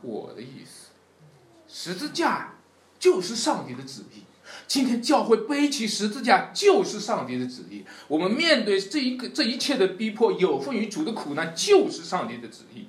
[0.00, 0.79] 我的意思。
[1.72, 2.54] 十字架
[2.98, 4.24] 就是上帝的旨意，
[4.66, 7.84] 今天教会背起十字架就是上帝的旨意。
[8.08, 12.88] 我们面对这一个这一切的逼迫，有份于主的苦难，就是上帝的旨意。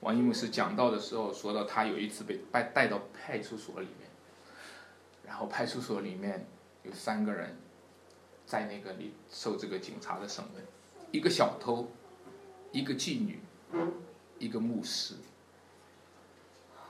[0.00, 4.10] 王一牧师讲到的时候说到，他有一次被带带到派出所里面，
[5.24, 6.46] 然后派出所里面
[6.82, 7.56] 有三个人
[8.44, 10.64] 在那个里受这个警察的审问，
[11.12, 11.88] 一个小偷，
[12.72, 13.38] 一个妓女，
[14.40, 15.14] 一个牧师。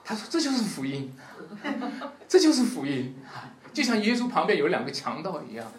[0.09, 1.12] 他说：“这就是福音，
[2.27, 3.14] 这就是福音，
[3.75, 5.71] 就像耶稣旁边有两个强盗一样。”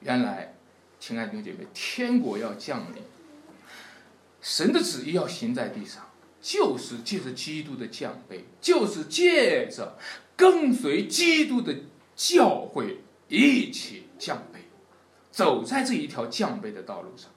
[0.00, 0.54] 原来，
[0.98, 3.02] 亲爱的弟兄姐妹，天国要降临，
[4.40, 6.08] 神的旨意要行在地上，
[6.40, 9.98] 就是借着基督的降杯，就是借着
[10.34, 11.76] 跟随基督的
[12.16, 14.60] 教会一起降杯，
[15.30, 17.30] 走在这一条降杯的道路上。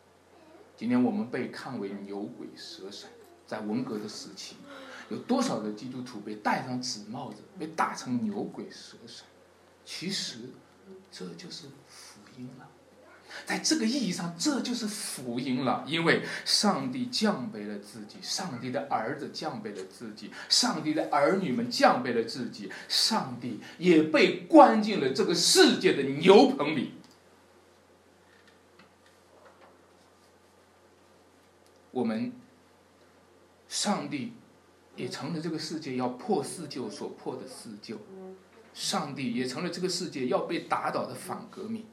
[0.78, 3.10] 今天我们被看为牛鬼蛇神。
[3.48, 4.56] 在文革的时期，
[5.10, 9.24] 有多少的基督徒被戴上纸帽子，被打成牛鬼蛇神？
[9.86, 10.50] 其实，
[11.12, 12.68] 这就是福音了。
[13.46, 15.84] 在这个意义上，这就是福音了。
[15.88, 26.94] 因为上帝降卑了自己，上帝的儿子降卑了自己，上帝的儿女们降卑了自己，上帝也被关进了这个世界的牛棚里。
[31.92, 32.34] 我们。
[33.76, 34.32] 上帝
[34.96, 37.98] 也成了这个世界要破四旧所破的四旧，
[38.74, 41.86] 上帝也成了这个世界要被打倒的反革命，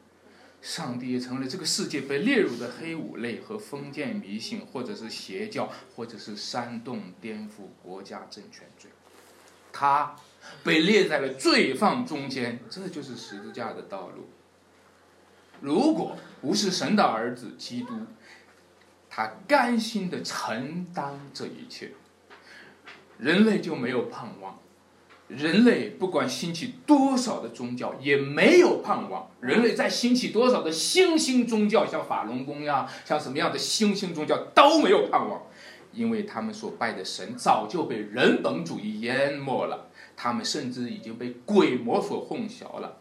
[0.61, 8.89] 上帝也成了这个世界被列入的黑五类和封建迷信，或者是邪教，或者是煽动颠覆国家政权罪，
[9.73, 10.15] 他
[10.63, 14.29] 被列在了罪犯中间，这就是十字架的道路。
[15.61, 17.93] 如果不是神的儿子基督。
[19.15, 21.91] 他甘心的承担这一切，
[23.19, 24.59] 人类就没有盼望。
[25.29, 29.31] 人类不管兴起多少的宗教，也没有盼望。
[29.41, 35.43] 人类在兴起多少的新兴宗教，像法轮功呀，像什么样的新兴宗教都没有盼望，
[35.93, 42.97] 因为他们所拜的神早就被人本主义淹没了，他们甚至已经被鬼魔所混淆了。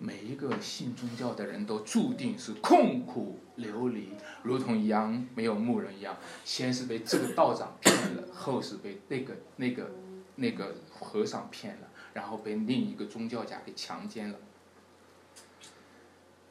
[0.00, 4.10] 每一个信宗教的人都注定是痛苦流离，
[4.44, 6.16] 如同羊没有牧人一样。
[6.44, 9.90] 先是被这个道长骗了，后是被那个那个
[10.36, 14.38] 那个和尚骗了，然后被另一个宗教家给强奸了。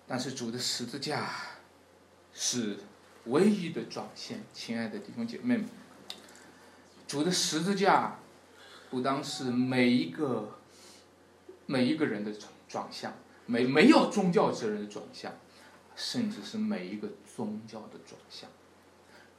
[0.05, 1.29] 但是主的十字架
[2.33, 2.77] 是
[3.25, 5.69] 唯一的转线，亲爱的弟兄姐妹们，
[7.07, 8.19] 主的十字架
[8.89, 10.59] 不当是每一个
[11.65, 13.13] 每一个人的转转向。
[13.47, 15.31] 没没有宗教之人的转向，
[15.95, 18.47] 甚至是每一个宗教的转向。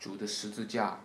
[0.01, 1.01] 主的十字架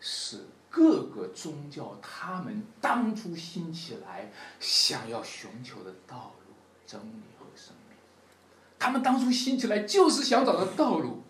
[0.00, 6.54] 是各个宗教他们当初兴起来想要寻求的道路、
[6.86, 7.96] 真理和生命。
[8.78, 11.22] 他们当初兴起来就是想找到道路。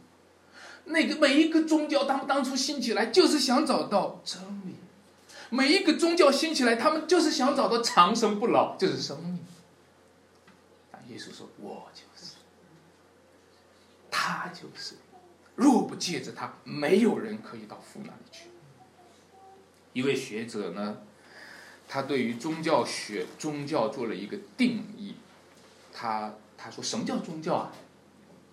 [0.84, 4.76] 那个每一个宗教，他们当初兴起来就是想找到真理。
[5.50, 9.38] 每一个宗教兴起来，他们就是想找到长生不老，就是生命。
[11.20, 12.36] 耶稣说：“我就是，
[14.10, 14.94] 他就是。
[15.54, 18.44] 若不借着他，没有人可以到父那里去。”
[19.92, 21.02] 一位学者呢，
[21.86, 25.16] 他对于宗教学、宗教做了一个定义。
[25.92, 27.72] 他他说：“什么叫宗教啊？”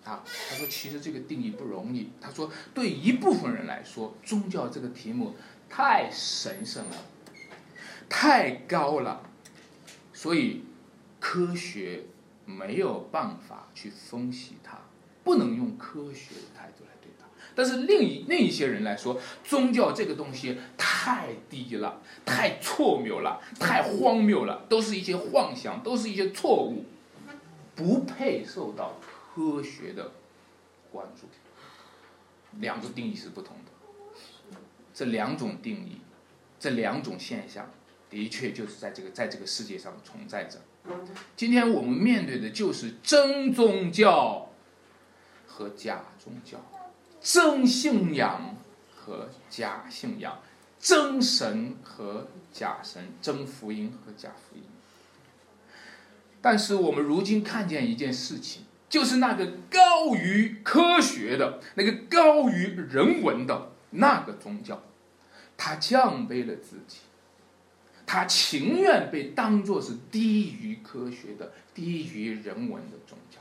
[0.04, 5.34] 啊，他说：“其实这个定义不容易。”他说：“对一部分人来说，宗教这个题目
[5.70, 6.96] 太神圣了，
[8.10, 9.22] 太高了，
[10.12, 10.64] 所以
[11.18, 12.04] 科学。”
[12.48, 14.78] 没有办法去分析它，
[15.22, 17.26] 不能用科学的态度来对待。
[17.54, 26.86] 但是另一另一些人来说，宗教这个东西太低了，太错谬了，太荒谬了，都是一些幻想，都是一些错误，
[27.76, 28.94] 不配受到
[29.34, 30.12] 科学的
[30.90, 31.26] 关注。
[32.60, 34.58] 两个定义是不同的，
[34.94, 35.98] 这两种定义，
[36.58, 37.70] 这两种现象，
[38.08, 40.58] 的确就是在这个在这个世界上存在着。
[41.36, 44.50] 今天我们面对的就是真宗教
[45.46, 46.58] 和假宗教，
[47.20, 48.56] 真信仰
[48.94, 50.40] 和假信仰，
[50.78, 54.62] 真神和假神，真福音和假福音。
[56.40, 64.82] 但是我们如今看见一件事情，就是那个高于科学的、那个高于人文的那个宗教，
[65.56, 66.98] 它降卑了自己。
[68.08, 73.38] 他情愿被当作是低于科学的、低于人文的宗教，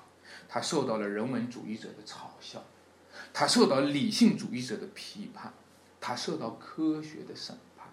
[0.50, 2.62] 他受到了人文主义者的嘲笑，
[3.32, 5.54] 他受到理性主义者的批判，
[6.02, 7.88] 他受到科学的审判。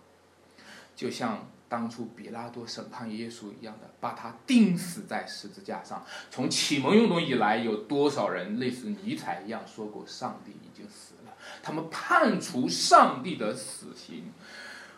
[0.96, 6.04] 就像当初比拉多审判耶稣一样的，把他钉死在十字架上。
[6.28, 11.36] 从启蒙运动以来，有多少人类似尼采一样说过上帝已经死了？
[11.62, 14.32] 他们判处上帝的死刑。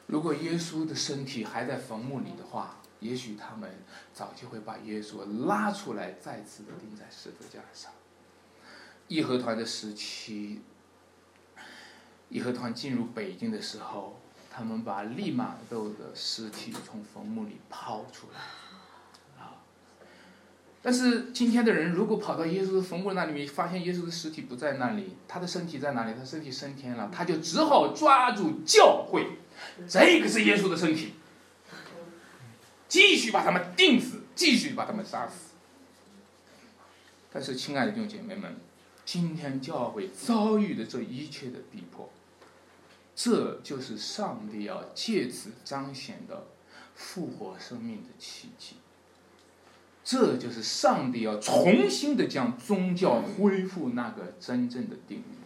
[0.06, 3.70] 如果耶稣的身体还在坟墓里的话，也许他们
[4.12, 7.92] 早就会把耶稣拉出来，再次的钉在十字架上。
[9.08, 10.62] 义和团的时期，
[12.28, 14.20] 义和团进入北京的时候。
[14.58, 18.40] 他们把利玛窦的尸体从坟墓里抛出来，
[19.38, 19.60] 啊！
[20.80, 26.14] 但是今天的人如果跑到耶稣的坟墓那里面，发现耶稣的尸体不在那里，他的身体在哪里？
[26.18, 29.36] 他身体升天了，他就只好抓住教会，
[29.88, 31.14] 这个是耶稣的身体，
[32.88, 35.54] 继续把他们钉死，继续把他们杀死。
[37.32, 38.56] 但是，亲爱的弟兄姐妹们，
[39.04, 42.10] 今天教会遭遇的这一切的逼迫。
[43.14, 46.46] 这就是上帝要借此彰显的
[46.94, 48.76] 复活生命的奇迹。
[50.04, 55.36] 这就是上帝要重新的将宗教恢复那个真正的定义。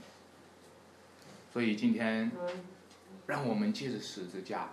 [1.52, 2.30] 所以今天，
[3.30, 4.68] 让我们借着十字架，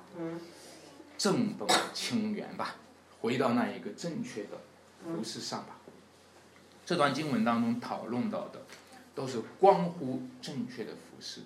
[1.16, 2.76] 正本清源吧，
[3.22, 4.58] 回到那一个正确的
[5.06, 5.78] 服饰上吧。
[6.84, 8.60] 这段经文当中讨论到的，
[9.14, 11.42] 都是关乎正确的服饰。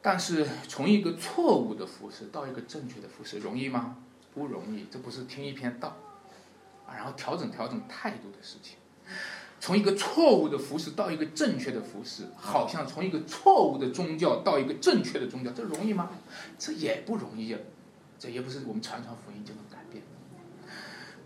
[0.00, 3.98] 但是从一个错误的服饰到一个正确的服饰容易吗？
[4.32, 5.94] 不容易，这不是听一篇道，
[6.86, 8.78] 啊，然后调整调整态度的事情。
[9.60, 16.10] 从一个错误的服饰到一个正确的服饰，好像从一个错误的宗教到一个正确的宗教，这容易吗？
[16.58, 17.56] 这也不容易，
[18.18, 20.02] 这也不是我们传传福音就能改变。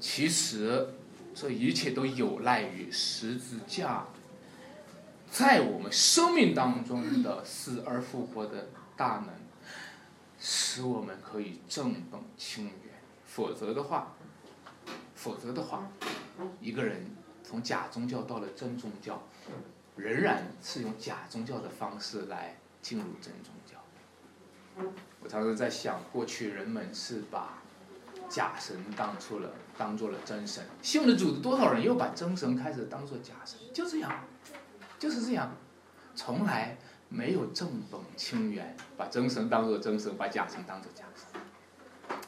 [0.01, 0.95] 其实
[1.35, 4.07] 这一切都有赖于十字架。
[5.31, 9.35] 在我们生命当中的死而复活的大能，
[10.39, 12.75] 使我们可以正本清源。
[13.25, 14.15] 否则的话，
[15.15, 15.91] 否则的话，
[16.61, 17.07] 一个人
[17.53, 19.23] 从假宗教到了真宗教，
[19.95, 23.77] 仍然是用假宗教的方式来进入真宗教。
[25.23, 27.63] 我常常在想，过去人们是把
[28.27, 34.11] 假神当做了当做了真神，信了主的多少人又把真神开始当做假神，就这样。
[34.99, 35.55] 就是这样，
[36.15, 36.79] 从来
[37.11, 42.19] 没有正本清源，把真神当做真神，把假神当做假神。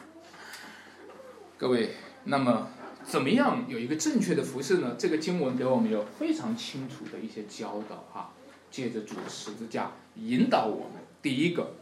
[1.57, 1.95] 各位，
[2.25, 2.68] 那么
[3.07, 4.96] 怎么样有一个正确的服饰呢？
[4.98, 8.32] 这个经文给我们有非常清楚的一些教导哈，
[8.70, 11.02] 借着主十字架引导我们。
[11.22, 11.74] 第一个，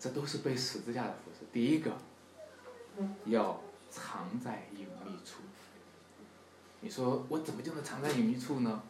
[0.00, 1.46] 这都是背十字架的服饰。
[1.52, 1.92] 第一个，
[3.26, 5.42] 要藏在隐秘处。
[6.80, 8.82] 你说我怎么就能藏在隐秘处呢？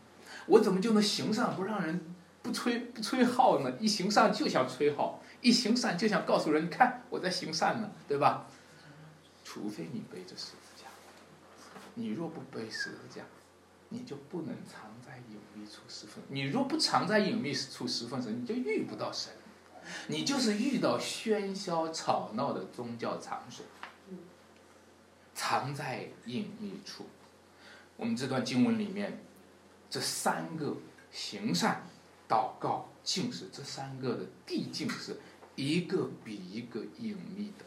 [0.46, 3.72] 我怎么就能行善不让人不吹不吹号呢？
[3.78, 8.46] 一行善就想吹号，一行善就想告诉人，看我在行善呢，对吧？
[9.44, 10.88] 除非你背着十字架，
[11.94, 13.22] 你若不背十字架，
[13.90, 16.24] 你就不能藏在隐秘处十分。
[16.28, 19.32] 你若不藏在隐秘处十分神，你就遇不到神，
[20.08, 23.64] 你就是遇到喧嚣吵闹的宗教场所。
[25.34, 27.06] 藏在隐秘处，
[27.96, 29.20] 我们这段经文里面。
[29.90, 30.76] 这三个
[31.12, 31.86] 行善、
[32.28, 35.16] 祷告、敬事，这三个的递进是
[35.54, 37.63] 一个比一个隐秘的。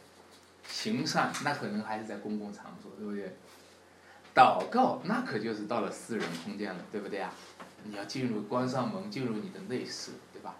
[0.67, 3.35] 行善那可能还是在公共场所，对不对？
[4.35, 7.33] 祷告那可就是到了私人空间了，对不对啊？
[7.83, 10.55] 你要进入关上门，进入你的内室，对吧？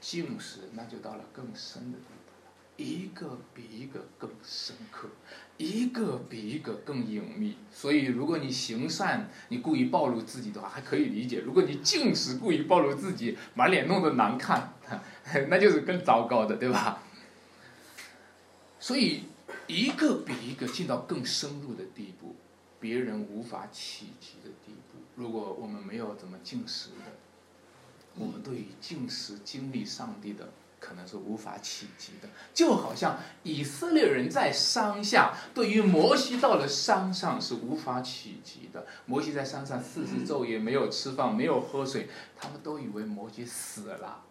[0.00, 5.08] 敬事那就到了更深的地步了，一个比一个更深刻。
[5.58, 14.72] 一个比一个更隐秘，所以如果你行善，你故意暴露自己的话，还可以理解；如果你进食，故意暴露自己，满脸弄得难看，
[15.50, 17.02] 那就是更糟糕的，对吧？
[18.80, 19.24] 所以，
[19.66, 22.36] 一个比一个进到更深入的地步，
[22.78, 24.98] 别人无法企及的地步。
[25.14, 27.12] 如果我们没有怎么进食的，
[28.16, 30.48] 我们对于进食经历上帝的。
[30.80, 38.86] 可能是无法企及的，就好像以色列人在山下，对于摩西到了山上是无法企及的。
[39.04, 44.24] 摩西在山上四十昼夜没有吃饭，没有喝水，他们都以为摩西死了，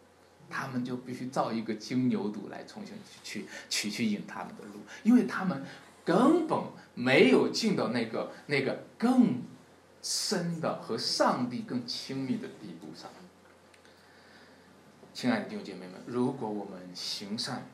[0.50, 5.64] 他们就必须造一个金牛犊来重新去去去去引他们的路，因为他们
[6.06, 6.60] 根本
[6.94, 9.42] 没有进到那个那个更
[10.02, 13.10] 深的和上帝更亲密的地步上。
[15.14, 17.68] 亲爱的弟兄姐妹们，如果我们行善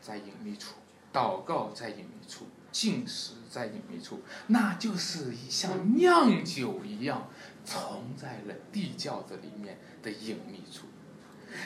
[0.00, 0.76] 在隐秘处，
[1.12, 7.28] 祷告在隐秘处，进食在隐秘处，那就是像酿酒一样，
[7.62, 10.86] 藏在了地窖子里面的隐秘处。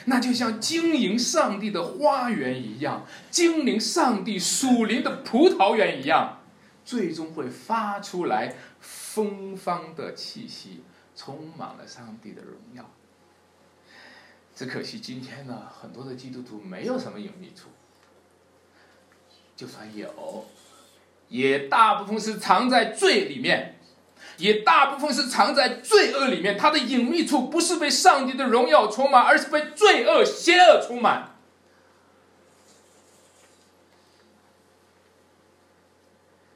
[0.05, 6.39] 那就像经营上帝的花园一样，经营上帝属灵的葡萄园一样，
[6.83, 10.83] 最终会发出来芬芳的气息，
[11.15, 12.89] 充满了上帝的荣耀。
[14.55, 17.69] 只可惜今天呢，很多的基督徒没有什么隐秘处，
[19.55, 20.45] 就算有，
[21.29, 23.72] 也大部分是藏在罪里面。
[24.37, 31.29] 也大部分是藏在罪恶里面，它的隐秘处不是被上帝的荣耀充满，而是被罪恶、邪恶充满。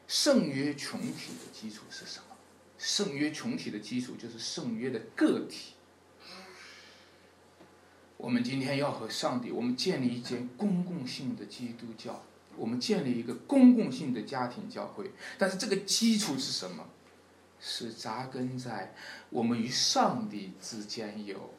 [0.08, 2.36] 圣约群体的基础是什么？
[2.78, 5.74] 圣约群体的基础就是圣约的个体。
[8.18, 12.24] 我们今天要和上帝，我们建立一间公共性的基督教，
[12.56, 16.84] 我们建立一个公共性的家庭教会，但是这个基础是什么？
[17.60, 18.94] 是扎根在
[19.30, 21.54] 我们与上帝之间有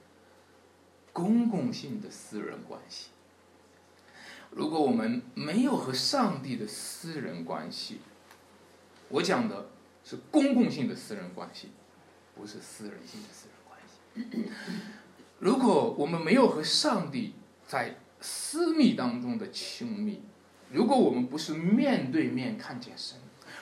[1.12, 3.08] 公共性的私人关系。
[4.50, 8.00] 如果我们没有和上帝的私人关系，
[9.08, 9.70] 我讲的
[10.04, 11.70] 是公共性的私人关系，
[12.34, 14.50] 不是私人性的私人关系。
[15.38, 17.34] 如果我们没有和上帝
[17.66, 20.22] 在私密当中的亲密，
[20.72, 23.18] 如果我们不是面对面看见神。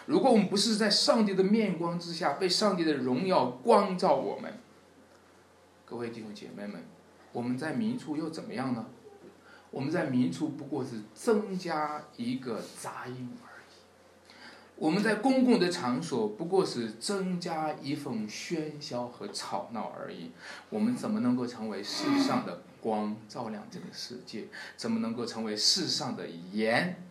[0.07, 4.55] 如果我们不是在上帝的面光之下，被上帝的荣耀光照我们，
[5.85, 6.85] 各位弟兄姐妹们，
[7.33, 8.87] 我们在明处又怎么样呢？
[9.73, 13.75] 我们在明处不过是增加一个杂音而已。
[14.77, 20.31] 我们在公共的场所不过是增加一份喧嚣和吵闹而已。
[20.71, 24.45] 我们怎么能够成为世上的光，照亮这个世界？
[24.77, 27.03] 怎么能够成为世上的盐，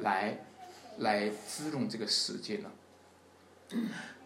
[0.00, 0.44] 来？
[1.02, 2.70] 来滋润这个世界呢，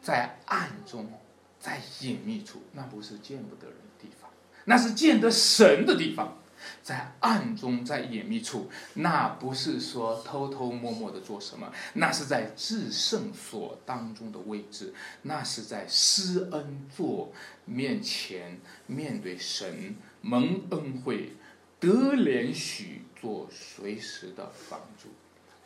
[0.00, 1.12] 在暗中，
[1.60, 4.30] 在隐秘处，那不是见不得人的地方，
[4.64, 6.38] 那是见得神的地方。
[6.82, 17.30] 在暗中，在隐秘处，那不是说偷偷摸摸的做什么，那是在至圣所当中的位置，那是在施恩座
[17.66, 21.34] 面前面对神蒙恩惠
[21.78, 25.10] 得连许做随时的帮助。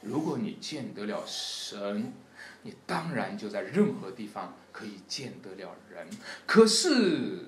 [0.03, 2.12] 如果你见得了神，
[2.62, 6.07] 你当然就在任何地方可以见得了人。
[6.46, 7.46] 可是，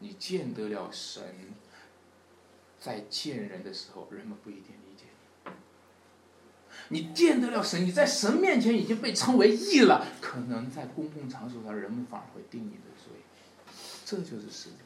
[0.00, 1.22] 你见得了神，
[2.78, 5.04] 在见人的时候，人们不一定理解
[5.44, 5.52] 你。
[6.88, 13.12] 你见得了神，你在神面前已经被称为义了，可能在公共场所上，人们反而会定你的罪。
[14.04, 14.81] 这就是实际。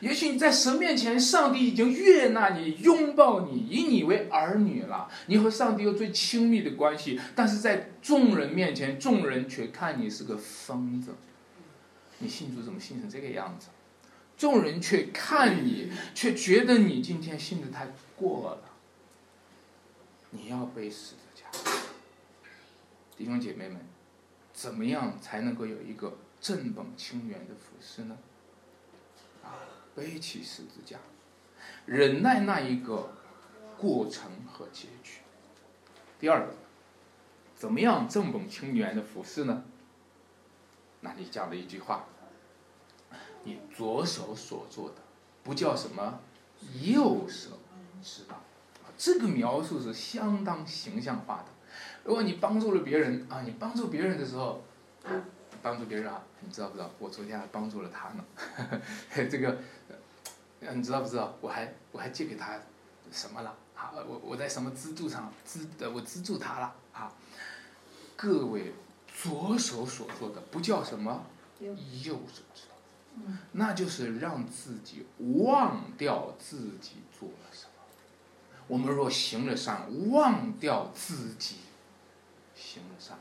[0.00, 7.18] 也许你在神面前，上帝已经悦纳你、拥抱你、以你为儿女了，你和上帝有最亲密的关系。
[7.34, 11.14] 但是在众人面前，众人却看你是个疯子。
[12.18, 13.68] 你信主怎么信成这个样子？
[14.36, 18.62] 众人却看你，却觉得你今天信的太过了。
[20.30, 21.46] 你要背十字架，
[23.16, 23.78] 弟兄姐妹们，
[24.52, 28.18] 怎么样才能够有一个正本清源的服饰呢？
[29.96, 30.98] 背起十字架，
[31.86, 33.14] 忍耐那一个
[33.78, 35.20] 过程和结局。
[36.20, 36.52] 第二个，
[37.56, 39.64] 怎么样正本清源的服侍呢？
[41.00, 42.04] 那里讲了一句话：
[43.44, 44.96] 你左手所做的，
[45.42, 46.20] 不叫什么，
[46.82, 47.52] 右手
[48.02, 48.42] 知道。
[48.98, 51.46] 这个描述是相当形象化的。
[52.04, 54.62] 如果你帮助了别人啊，你帮助别人的时候，
[55.66, 56.88] 帮助别人啊，你知道不知道？
[57.00, 58.24] 我昨天还帮助了他呢，
[59.28, 59.58] 这个。
[60.72, 61.36] 你知道不知道？
[61.40, 62.58] 我还我还借给他
[63.10, 63.50] 什么了？
[63.74, 67.12] 啊，我我在什么资助上资呃，我资助他了啊！
[68.16, 68.72] 各位，
[69.12, 71.26] 左手所做的不叫什么？
[71.60, 75.06] 右手知道，那就是让自己
[75.40, 77.72] 忘掉自己做了什么。
[78.68, 81.56] 我们若行了善，忘掉自己
[82.54, 83.18] 行了善，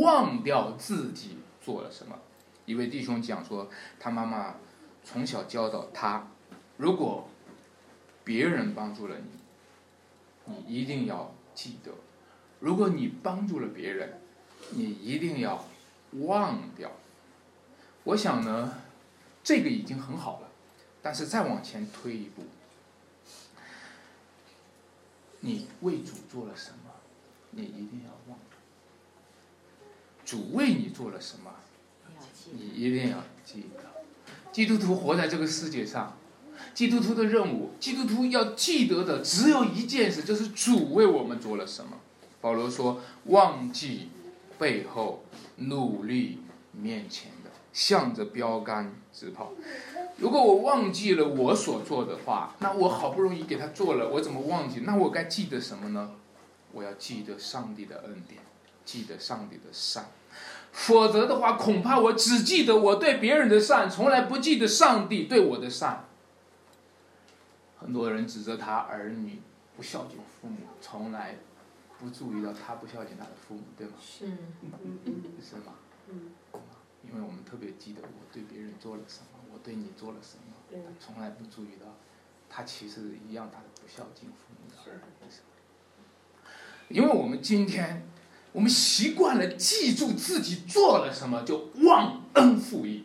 [0.00, 2.16] 忘掉自己做了什么。
[2.64, 4.54] 一位弟兄讲说，他妈妈
[5.02, 6.28] 从小教导他。
[6.76, 7.28] 如果
[8.22, 9.40] 别人帮助了你，
[10.44, 11.90] 你一定要记得；
[12.60, 14.20] 如果你帮助了别人，
[14.70, 15.64] 你一定要
[16.12, 16.92] 忘掉。
[18.04, 18.78] 我想呢，
[19.42, 20.48] 这个已经很好了，
[21.02, 22.44] 但是再往前推一步，
[25.40, 26.92] 你为主做了什么，
[27.50, 28.38] 你一定要忘。
[30.24, 31.54] 主为你做了什么，
[32.52, 33.84] 你一定要记得。
[34.52, 36.16] 基督徒活在这个世界上。
[36.72, 41.98] 基督徒的任务，基督徒要记得的只有一件事，就是主为我们做了什么。
[42.40, 44.08] 保罗说：“忘记
[44.58, 45.24] 背后，
[45.56, 46.40] 努力
[46.72, 49.52] 面前的，向着标杆直跑。”
[50.18, 54.80] 如果我忘记了我所做的话，那我好不容易给他做了，我怎么忘记？
[54.80, 56.12] 那我该记得什么呢？
[56.72, 58.40] 我要记得上帝的恩典，
[58.84, 60.10] 记得上帝的善。
[60.76, 66.04] 否则的话，恐怕我只记得我对别人的善，从来不记得上帝对我的善。
[67.78, 69.40] 很多人指责他儿女
[69.74, 71.36] 不孝敬父母，从来
[71.98, 73.94] 不注意到他不孝敬他的父母，对吗？
[73.98, 74.26] 是，
[75.42, 75.72] 是吗？
[76.08, 76.30] 嗯，
[77.02, 81.86] 因为我们特别记得我对别人做了什么，我对你做了什么，他，从来不注意到
[82.50, 84.76] 他其实一样，他是不孝敬父母的。
[84.76, 85.40] 是
[86.88, 88.06] 因为我们今天，
[88.56, 93.04] 我们习惯了记住自己做了什么，就忘恩负义。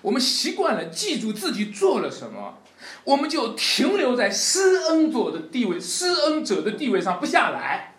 [0.00, 2.58] 我们习惯了记住自己做了什么，
[3.02, 7.96] 我们就停留在施恩者的地位、施恩者的地位上不下来，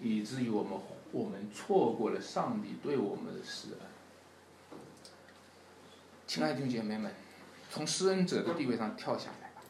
[0.00, 0.72] 以至于我们
[1.12, 4.78] 我们错过了上帝对我们的施恩。
[6.26, 7.14] 亲爱的弟姐妹们，
[7.70, 9.60] 从施恩者的地位上跳下来吧，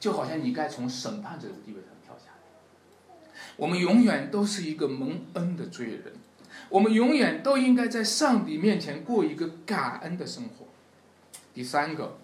[0.00, 1.93] 就好像你该从审判者的地位上。
[3.56, 6.12] 我们永远都是一个蒙恩的罪人。
[6.68, 10.66] 我们永远都应该在上帝面前过一个感恩的生活。
[11.52, 12.16] 第三个，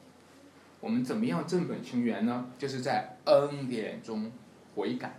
[0.81, 2.47] 我们怎么样正本清源呢？
[2.59, 4.33] 就是在恩典中
[4.75, 5.17] 悔改。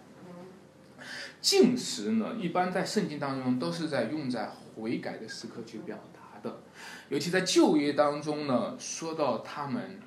[1.39, 6.62] 进食呢，一般在圣经当中都是在用在悔改的时刻去表达的，
[7.09, 9.99] 尤其在旧约当中呢，说到他们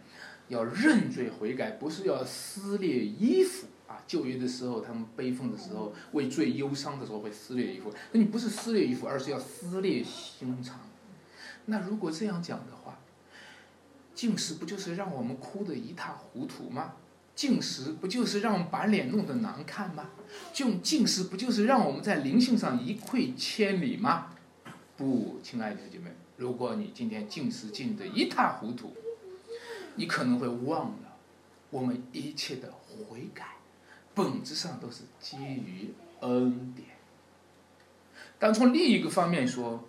[0.48, 3.66] 要认罪悔改，不是要撕裂衣服。
[3.86, 7.92] 啊，就业的时候，他们悲愤的时候，为最忧伤的时候会撕裂衣服。
[8.12, 10.80] 那你不是撕裂衣服，而是要撕裂心肠。
[11.66, 12.98] 那如果这样讲的话，
[14.14, 16.94] 进食不就是让我们哭得一塌糊涂吗？
[17.34, 20.10] 进食不就是让我们把脸弄得难看吗？
[20.52, 24.30] 就进食不就是让我们在灵性上一溃千里吗？
[24.96, 28.94] 不，亲爱的姐妹，如果你今天进食进得一塌糊涂，
[29.96, 31.18] 你可能会忘了
[31.70, 33.56] 我们一切的悔改。
[34.14, 36.88] 本质上都是基于恩典，
[38.38, 39.82] 但从另一个方面说，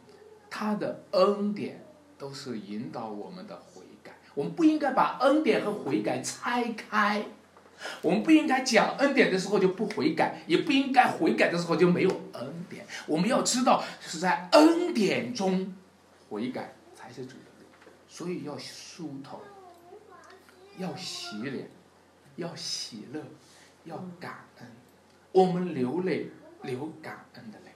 [0.49, 1.85] 他的恩典
[2.17, 4.13] 都是引导我们的悔改。
[4.33, 7.23] 我们不应该把恩典和悔改拆开，
[8.01, 12.85] 我们不应该讲恩典的时候就不悔改，也不应该悔改的时候就没有恩典。
[13.05, 15.73] 我们要知道，是在恩典中
[16.29, 17.65] 悔改才是主的，
[18.07, 19.39] 所以要梳头，
[20.79, 21.69] 要洗脸，
[22.37, 23.21] 要喜乐。
[23.85, 24.67] 要感恩，
[25.31, 26.29] 我们流泪
[26.63, 27.71] 流感恩的泪。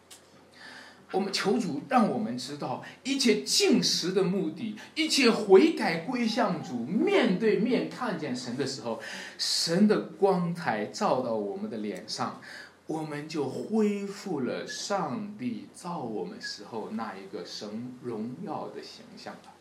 [1.12, 9.02] 我们求主让我们知道，一切进食的目的，一切悔改归向主，面对面看见神的时候，
[9.38, 12.40] 神的光彩照到我们的脸上，
[12.86, 19.54] 我们就恢复了上帝造我们时候那一个神荣耀的形象了。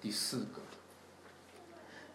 [0.00, 0.62] 第四个，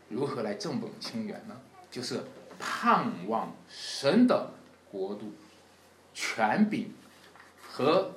[0.07, 1.59] 如何来正本清源呢？
[1.91, 2.21] 就是。
[2.59, 4.51] 盼望神的
[4.91, 5.31] 国度、
[6.13, 6.91] 权柄
[7.61, 8.11] 和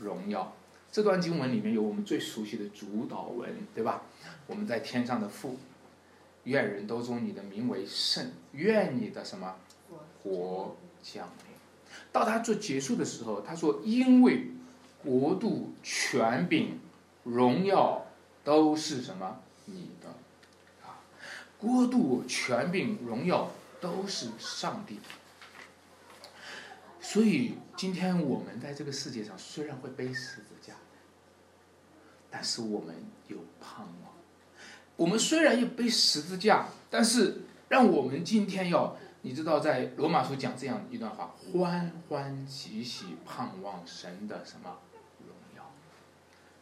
[0.00, 0.52] 荣耀。
[0.90, 4.02] 这段经文里面有我们最熟悉的主导文，对吧？
[4.46, 5.58] 我们在天上的父，
[6.44, 9.56] 愿人都尊你的名为圣，愿你的什么
[10.22, 11.54] 国降临。
[12.12, 14.48] 到他做结束的时候，他说：“因为
[15.02, 16.78] 国度、权柄、
[17.24, 18.04] 荣耀
[18.44, 20.08] 都是什么你的
[20.86, 21.00] 啊？
[21.58, 23.50] 国度、权柄、荣耀。”
[23.82, 25.00] 都是上帝，
[27.00, 30.74] 所以今天我们在这个世界上虽然会背十字架，
[32.30, 32.94] 但是我们
[33.26, 34.12] 有盼望。
[34.94, 44.78] 我们虽然要背十字架，但是让我们今天要，你知道，在罗马书讲这样一段话：欢欢喜喜盼望神的什么
[45.18, 45.68] 荣耀。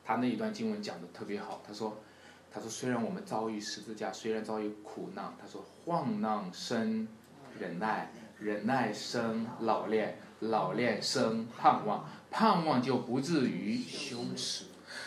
[0.03, 2.01] 他那一段经文讲的特别好，他说。
[2.53, 7.07] 他说：“虽然我们遭遇十字架，虽然遭遇苦难，他说患难生
[7.59, 14.65] 忍耐，忍耐生老练，老练生盼望，盼望就不至于羞耻。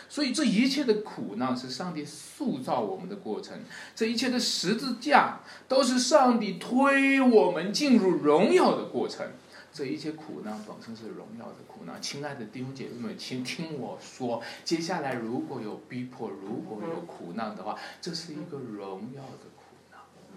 [0.08, 3.60] 所以这一切的苦难是上帝塑造我们的过程，
[3.94, 9.28] 这一切的十字架都是上帝推我们进入荣耀的过程。”
[9.74, 19.64] 这一切苦难本身是荣耀的苦难，亲爱的弟兄姐妹们，请听我说，接下来如果有逼迫，如果有苦难的话，这是一个荣耀的苦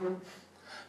[0.01, 0.17] 难，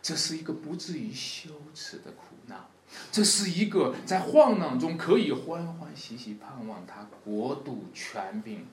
[0.02, 2.66] 这是一个不至于羞耻的苦难，
[3.12, 8.66] 这是一个在患难中可以欢欢喜喜盼望他国度权柄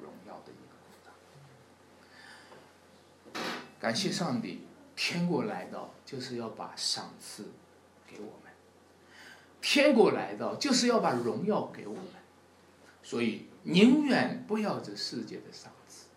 [0.00, 0.88] 荣耀的一个苦
[3.34, 3.44] 难。
[3.78, 4.62] 感谢上帝，
[4.96, 7.52] 天国来到就是要把赏赐
[8.06, 8.43] 给我们。
[9.64, 12.04] 天国来到，就是要把荣耀给我们，
[13.02, 16.08] 所以宁愿不要这世界的赏赐，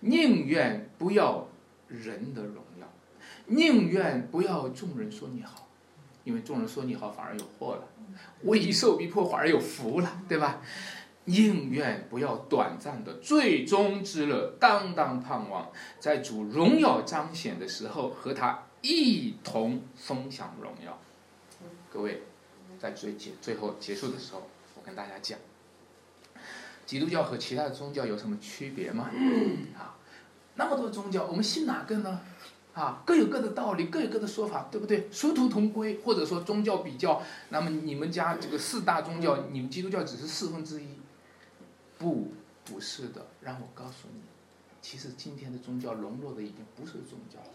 [0.00, 1.46] 宁愿不要
[1.88, 2.90] 人的荣耀，
[3.44, 5.68] 宁愿不要众人说你好，
[6.24, 7.86] 因为众人说你好反而有祸了，
[8.44, 10.62] 为受逼迫反而有福了，对吧？
[11.26, 15.70] 宁愿不要短暂的最终之乐，当当盼望
[16.00, 20.98] 在主荣耀彰显的时候和他一同分享荣耀。
[21.90, 22.22] 各位，
[22.78, 25.38] 在最结最后结束的时候，我跟大家讲，
[26.84, 29.10] 基督教和其他的宗教有什么区别吗？
[29.76, 29.96] 啊，
[30.54, 32.20] 那么多宗教，我们信哪个呢？
[32.74, 35.08] 啊，各有各的道理，各有各的说法，对不对？
[35.10, 40.88] 殊途同归，或者说宗教比较，那么你们家这个四大宗教，你们基督教只是四分之一。
[41.96, 42.32] 不，
[42.66, 43.26] 不是的。
[43.40, 44.20] 让我告诉你，
[44.82, 47.46] 其实今天的宗教沦落的已经不是宗教了。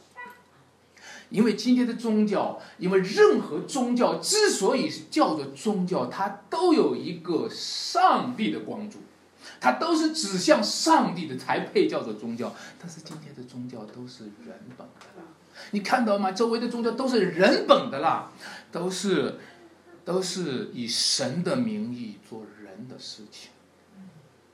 [1.32, 9.00] 因为今天的宗教，因为任何宗教之所以叫做宗教，它都有一个上帝的光柱，
[9.60, 12.54] 它都是指向上帝的才配叫做宗教。
[12.78, 15.24] 但是今天的宗教都是人本的啦，
[15.72, 16.34] 你看到吗？
[16.34, 18.30] 周围的宗教都是人本的啦，
[18.70, 19.40] 都是，
[20.04, 23.52] 都是以神的名义做人的事情。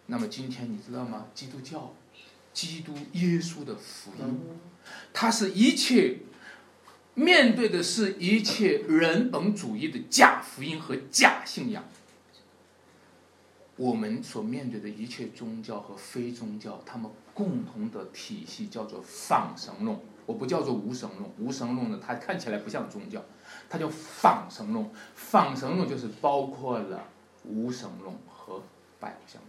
[0.05, 1.25] 那么今天你知道吗？
[1.33, 1.93] 基督教，
[2.53, 4.39] 基督耶稣的福音，
[5.11, 6.19] 它是一切
[7.17, 11.83] 面对的是一切人本主义的假福音和假信仰。
[13.75, 19.97] 我们所面对的一切宗教和非宗教，他们共同的体系叫做仿神论。
[20.27, 23.25] 我不叫做无神论，无神论呢，它看起来不像宗教，
[23.67, 24.87] 它叫仿神论。
[25.15, 27.03] 仿神论就是包括了
[27.45, 28.61] 无神论和
[28.99, 29.41] 拜偶像。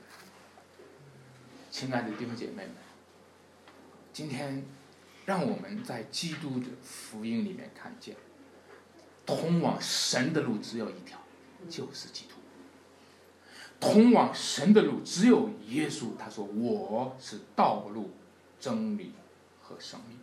[1.71, 2.71] 亲爱的弟兄姐妹们，
[4.11, 4.65] 今天
[5.29, 8.17] 让我们在基督的福音里面看见，
[9.27, 11.19] 通往神的路只有一条，
[11.69, 12.37] 就是基督。
[13.79, 18.13] 通往神的路只有耶稣，他说我是道路、
[18.59, 19.13] 真理
[19.61, 20.17] 和生命。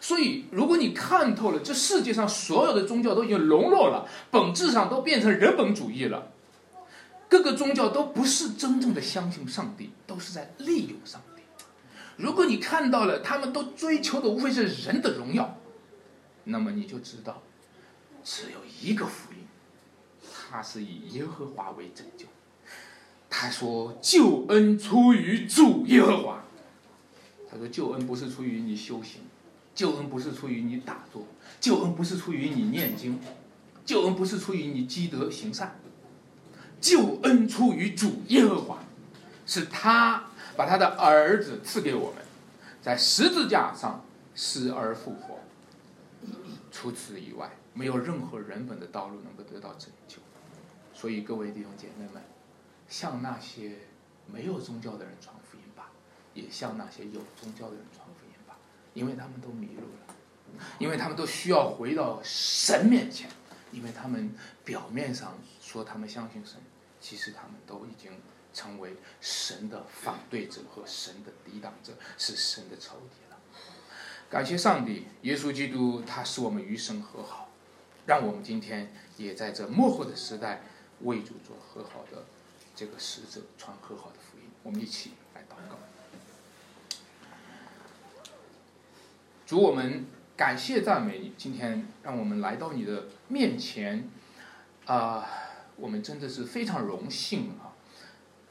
[0.00, 6.30] 所以，如果你看透了这世界上所有的宗教都已经沦落了，本质上都变成人本主义了。
[7.28, 11.29] 各个宗教都不是真正的相信上帝，都是在利用上帝。
[12.20, 15.58] 如果你看到了，他们都追求的无非是人的荣耀，
[16.44, 17.42] 那么你就知道，
[18.22, 19.38] 只有一个福音，
[20.50, 22.26] 他是以耶和华为拯救。
[23.30, 26.44] 他说：“救恩出于主耶和华。”
[27.50, 29.22] 他说：“救恩不是出于你修行，
[29.74, 31.26] 救恩不是出于你打坐，
[31.58, 33.18] 救恩不是出于你念经，
[33.86, 35.80] 救恩不是出于你积德行善。”
[36.80, 38.82] 救恩出于主耶和华，
[39.46, 42.24] 是他把他的儿子赐给我们，
[42.82, 45.38] 在十字架上死而复活。
[46.70, 50.18] 除此以外，没有任何人本的道路能够得到拯救。
[50.94, 52.22] 所以，各位弟兄姐妹们，
[52.88, 53.78] 向那些
[54.26, 55.90] 没有宗教的人传福音吧，
[56.34, 58.56] 也向那些有宗教的人传福音吧，
[58.94, 60.14] 因为他们都迷路了，
[60.78, 63.30] 因为他们都需要回到神面前，
[63.72, 64.32] 因为他们
[64.64, 66.60] 表面上说他们相信神。
[67.02, 68.12] 其实他们都已经
[68.52, 73.38] 成为神的反对者和神的抵挡者，是神的仇敌了。
[74.28, 77.50] 感谢上帝，耶稣基督他使我们与神和好，
[78.06, 80.62] 让我们今天也在这幕后的时代
[81.02, 82.24] 为主做和好的
[82.74, 84.44] 这个使者，传和好的福音。
[84.62, 85.78] 我们一起来祷告。
[89.46, 94.08] 主，我们感谢赞美你，今天让我们来到你的面前，
[94.86, 95.28] 啊。
[95.76, 97.69] 我们真的是非常荣幸啊！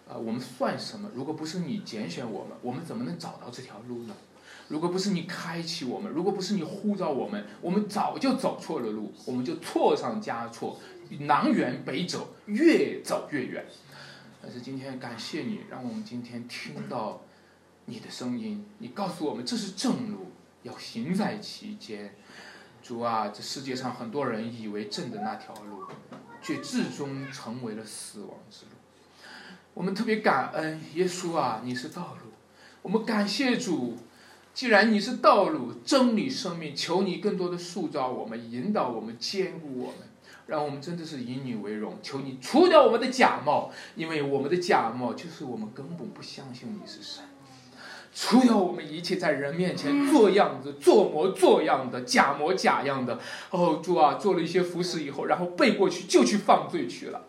[0.10, 1.08] 呃，我们算什么？
[1.14, 4.16] 如果不是你拣选我们，我们怎么能找到这条路呢？
[4.68, 10.80] 如果不是你开启我们，如果不是你呼召我们，我们早就走错了路，我们就错上加错，
[11.20, 13.66] 南辕北走，越走越远。
[14.42, 17.22] 但是今天感谢你，让我们今天听到
[17.86, 20.32] 你的声音，你告诉我们这是正路，
[20.64, 22.16] 要行在其间。
[22.82, 25.84] 主啊，这世界上很多人以为正的那条路。
[26.42, 28.72] 却最终成为了死亡之路。
[29.80, 32.34] 我们特别感恩耶稣啊，你是道路。
[32.82, 33.96] 我们感谢主，
[34.54, 40.00] 既然你是道路、真理、生命，求你更多的塑造我们、引导我们、坚固我们，
[40.48, 41.98] 让我们真的是以你为荣。
[42.04, 47.24] 求你除掉我们的假冒，因为我们的假冒就是我们根本不相信你是神。
[48.14, 53.18] 除掉我们一切在人面前做样子、做模做样的、假模假样的。
[53.50, 57.28] 哦，主啊，做了一些服饰以后，然后背过去就去犯罪去了。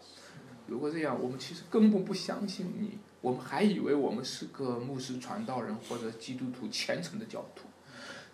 [0.71, 7.65] 如果这样，我们其实根本不相信你，我们还以为我们是个牧师、传道人或者基督徒虔诚的教徒。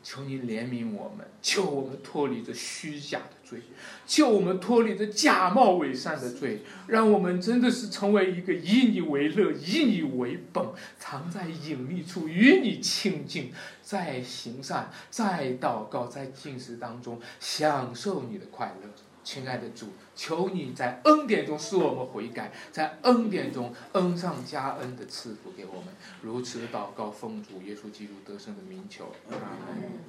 [0.03, 3.61] 求你怜悯我们，救我们脱离这虚假的罪，
[4.07, 10.65] 救我们脱离这假冒伪善的罪，让我们真的是成为一个以你为乐、以你为本，
[10.97, 13.51] 藏在隐秘处与你亲近，
[13.83, 18.89] 在行善、在祷告、在进食当中享受你的快乐。
[19.27, 25.87] 亲爱的主，求你在恩典中使我们悔改，在恩典中恩上加恩的赐福给我们。
[26.23, 29.07] 如此祷告，奉主耶稣基督得胜的名求。
[29.29, 30.07] 阿门。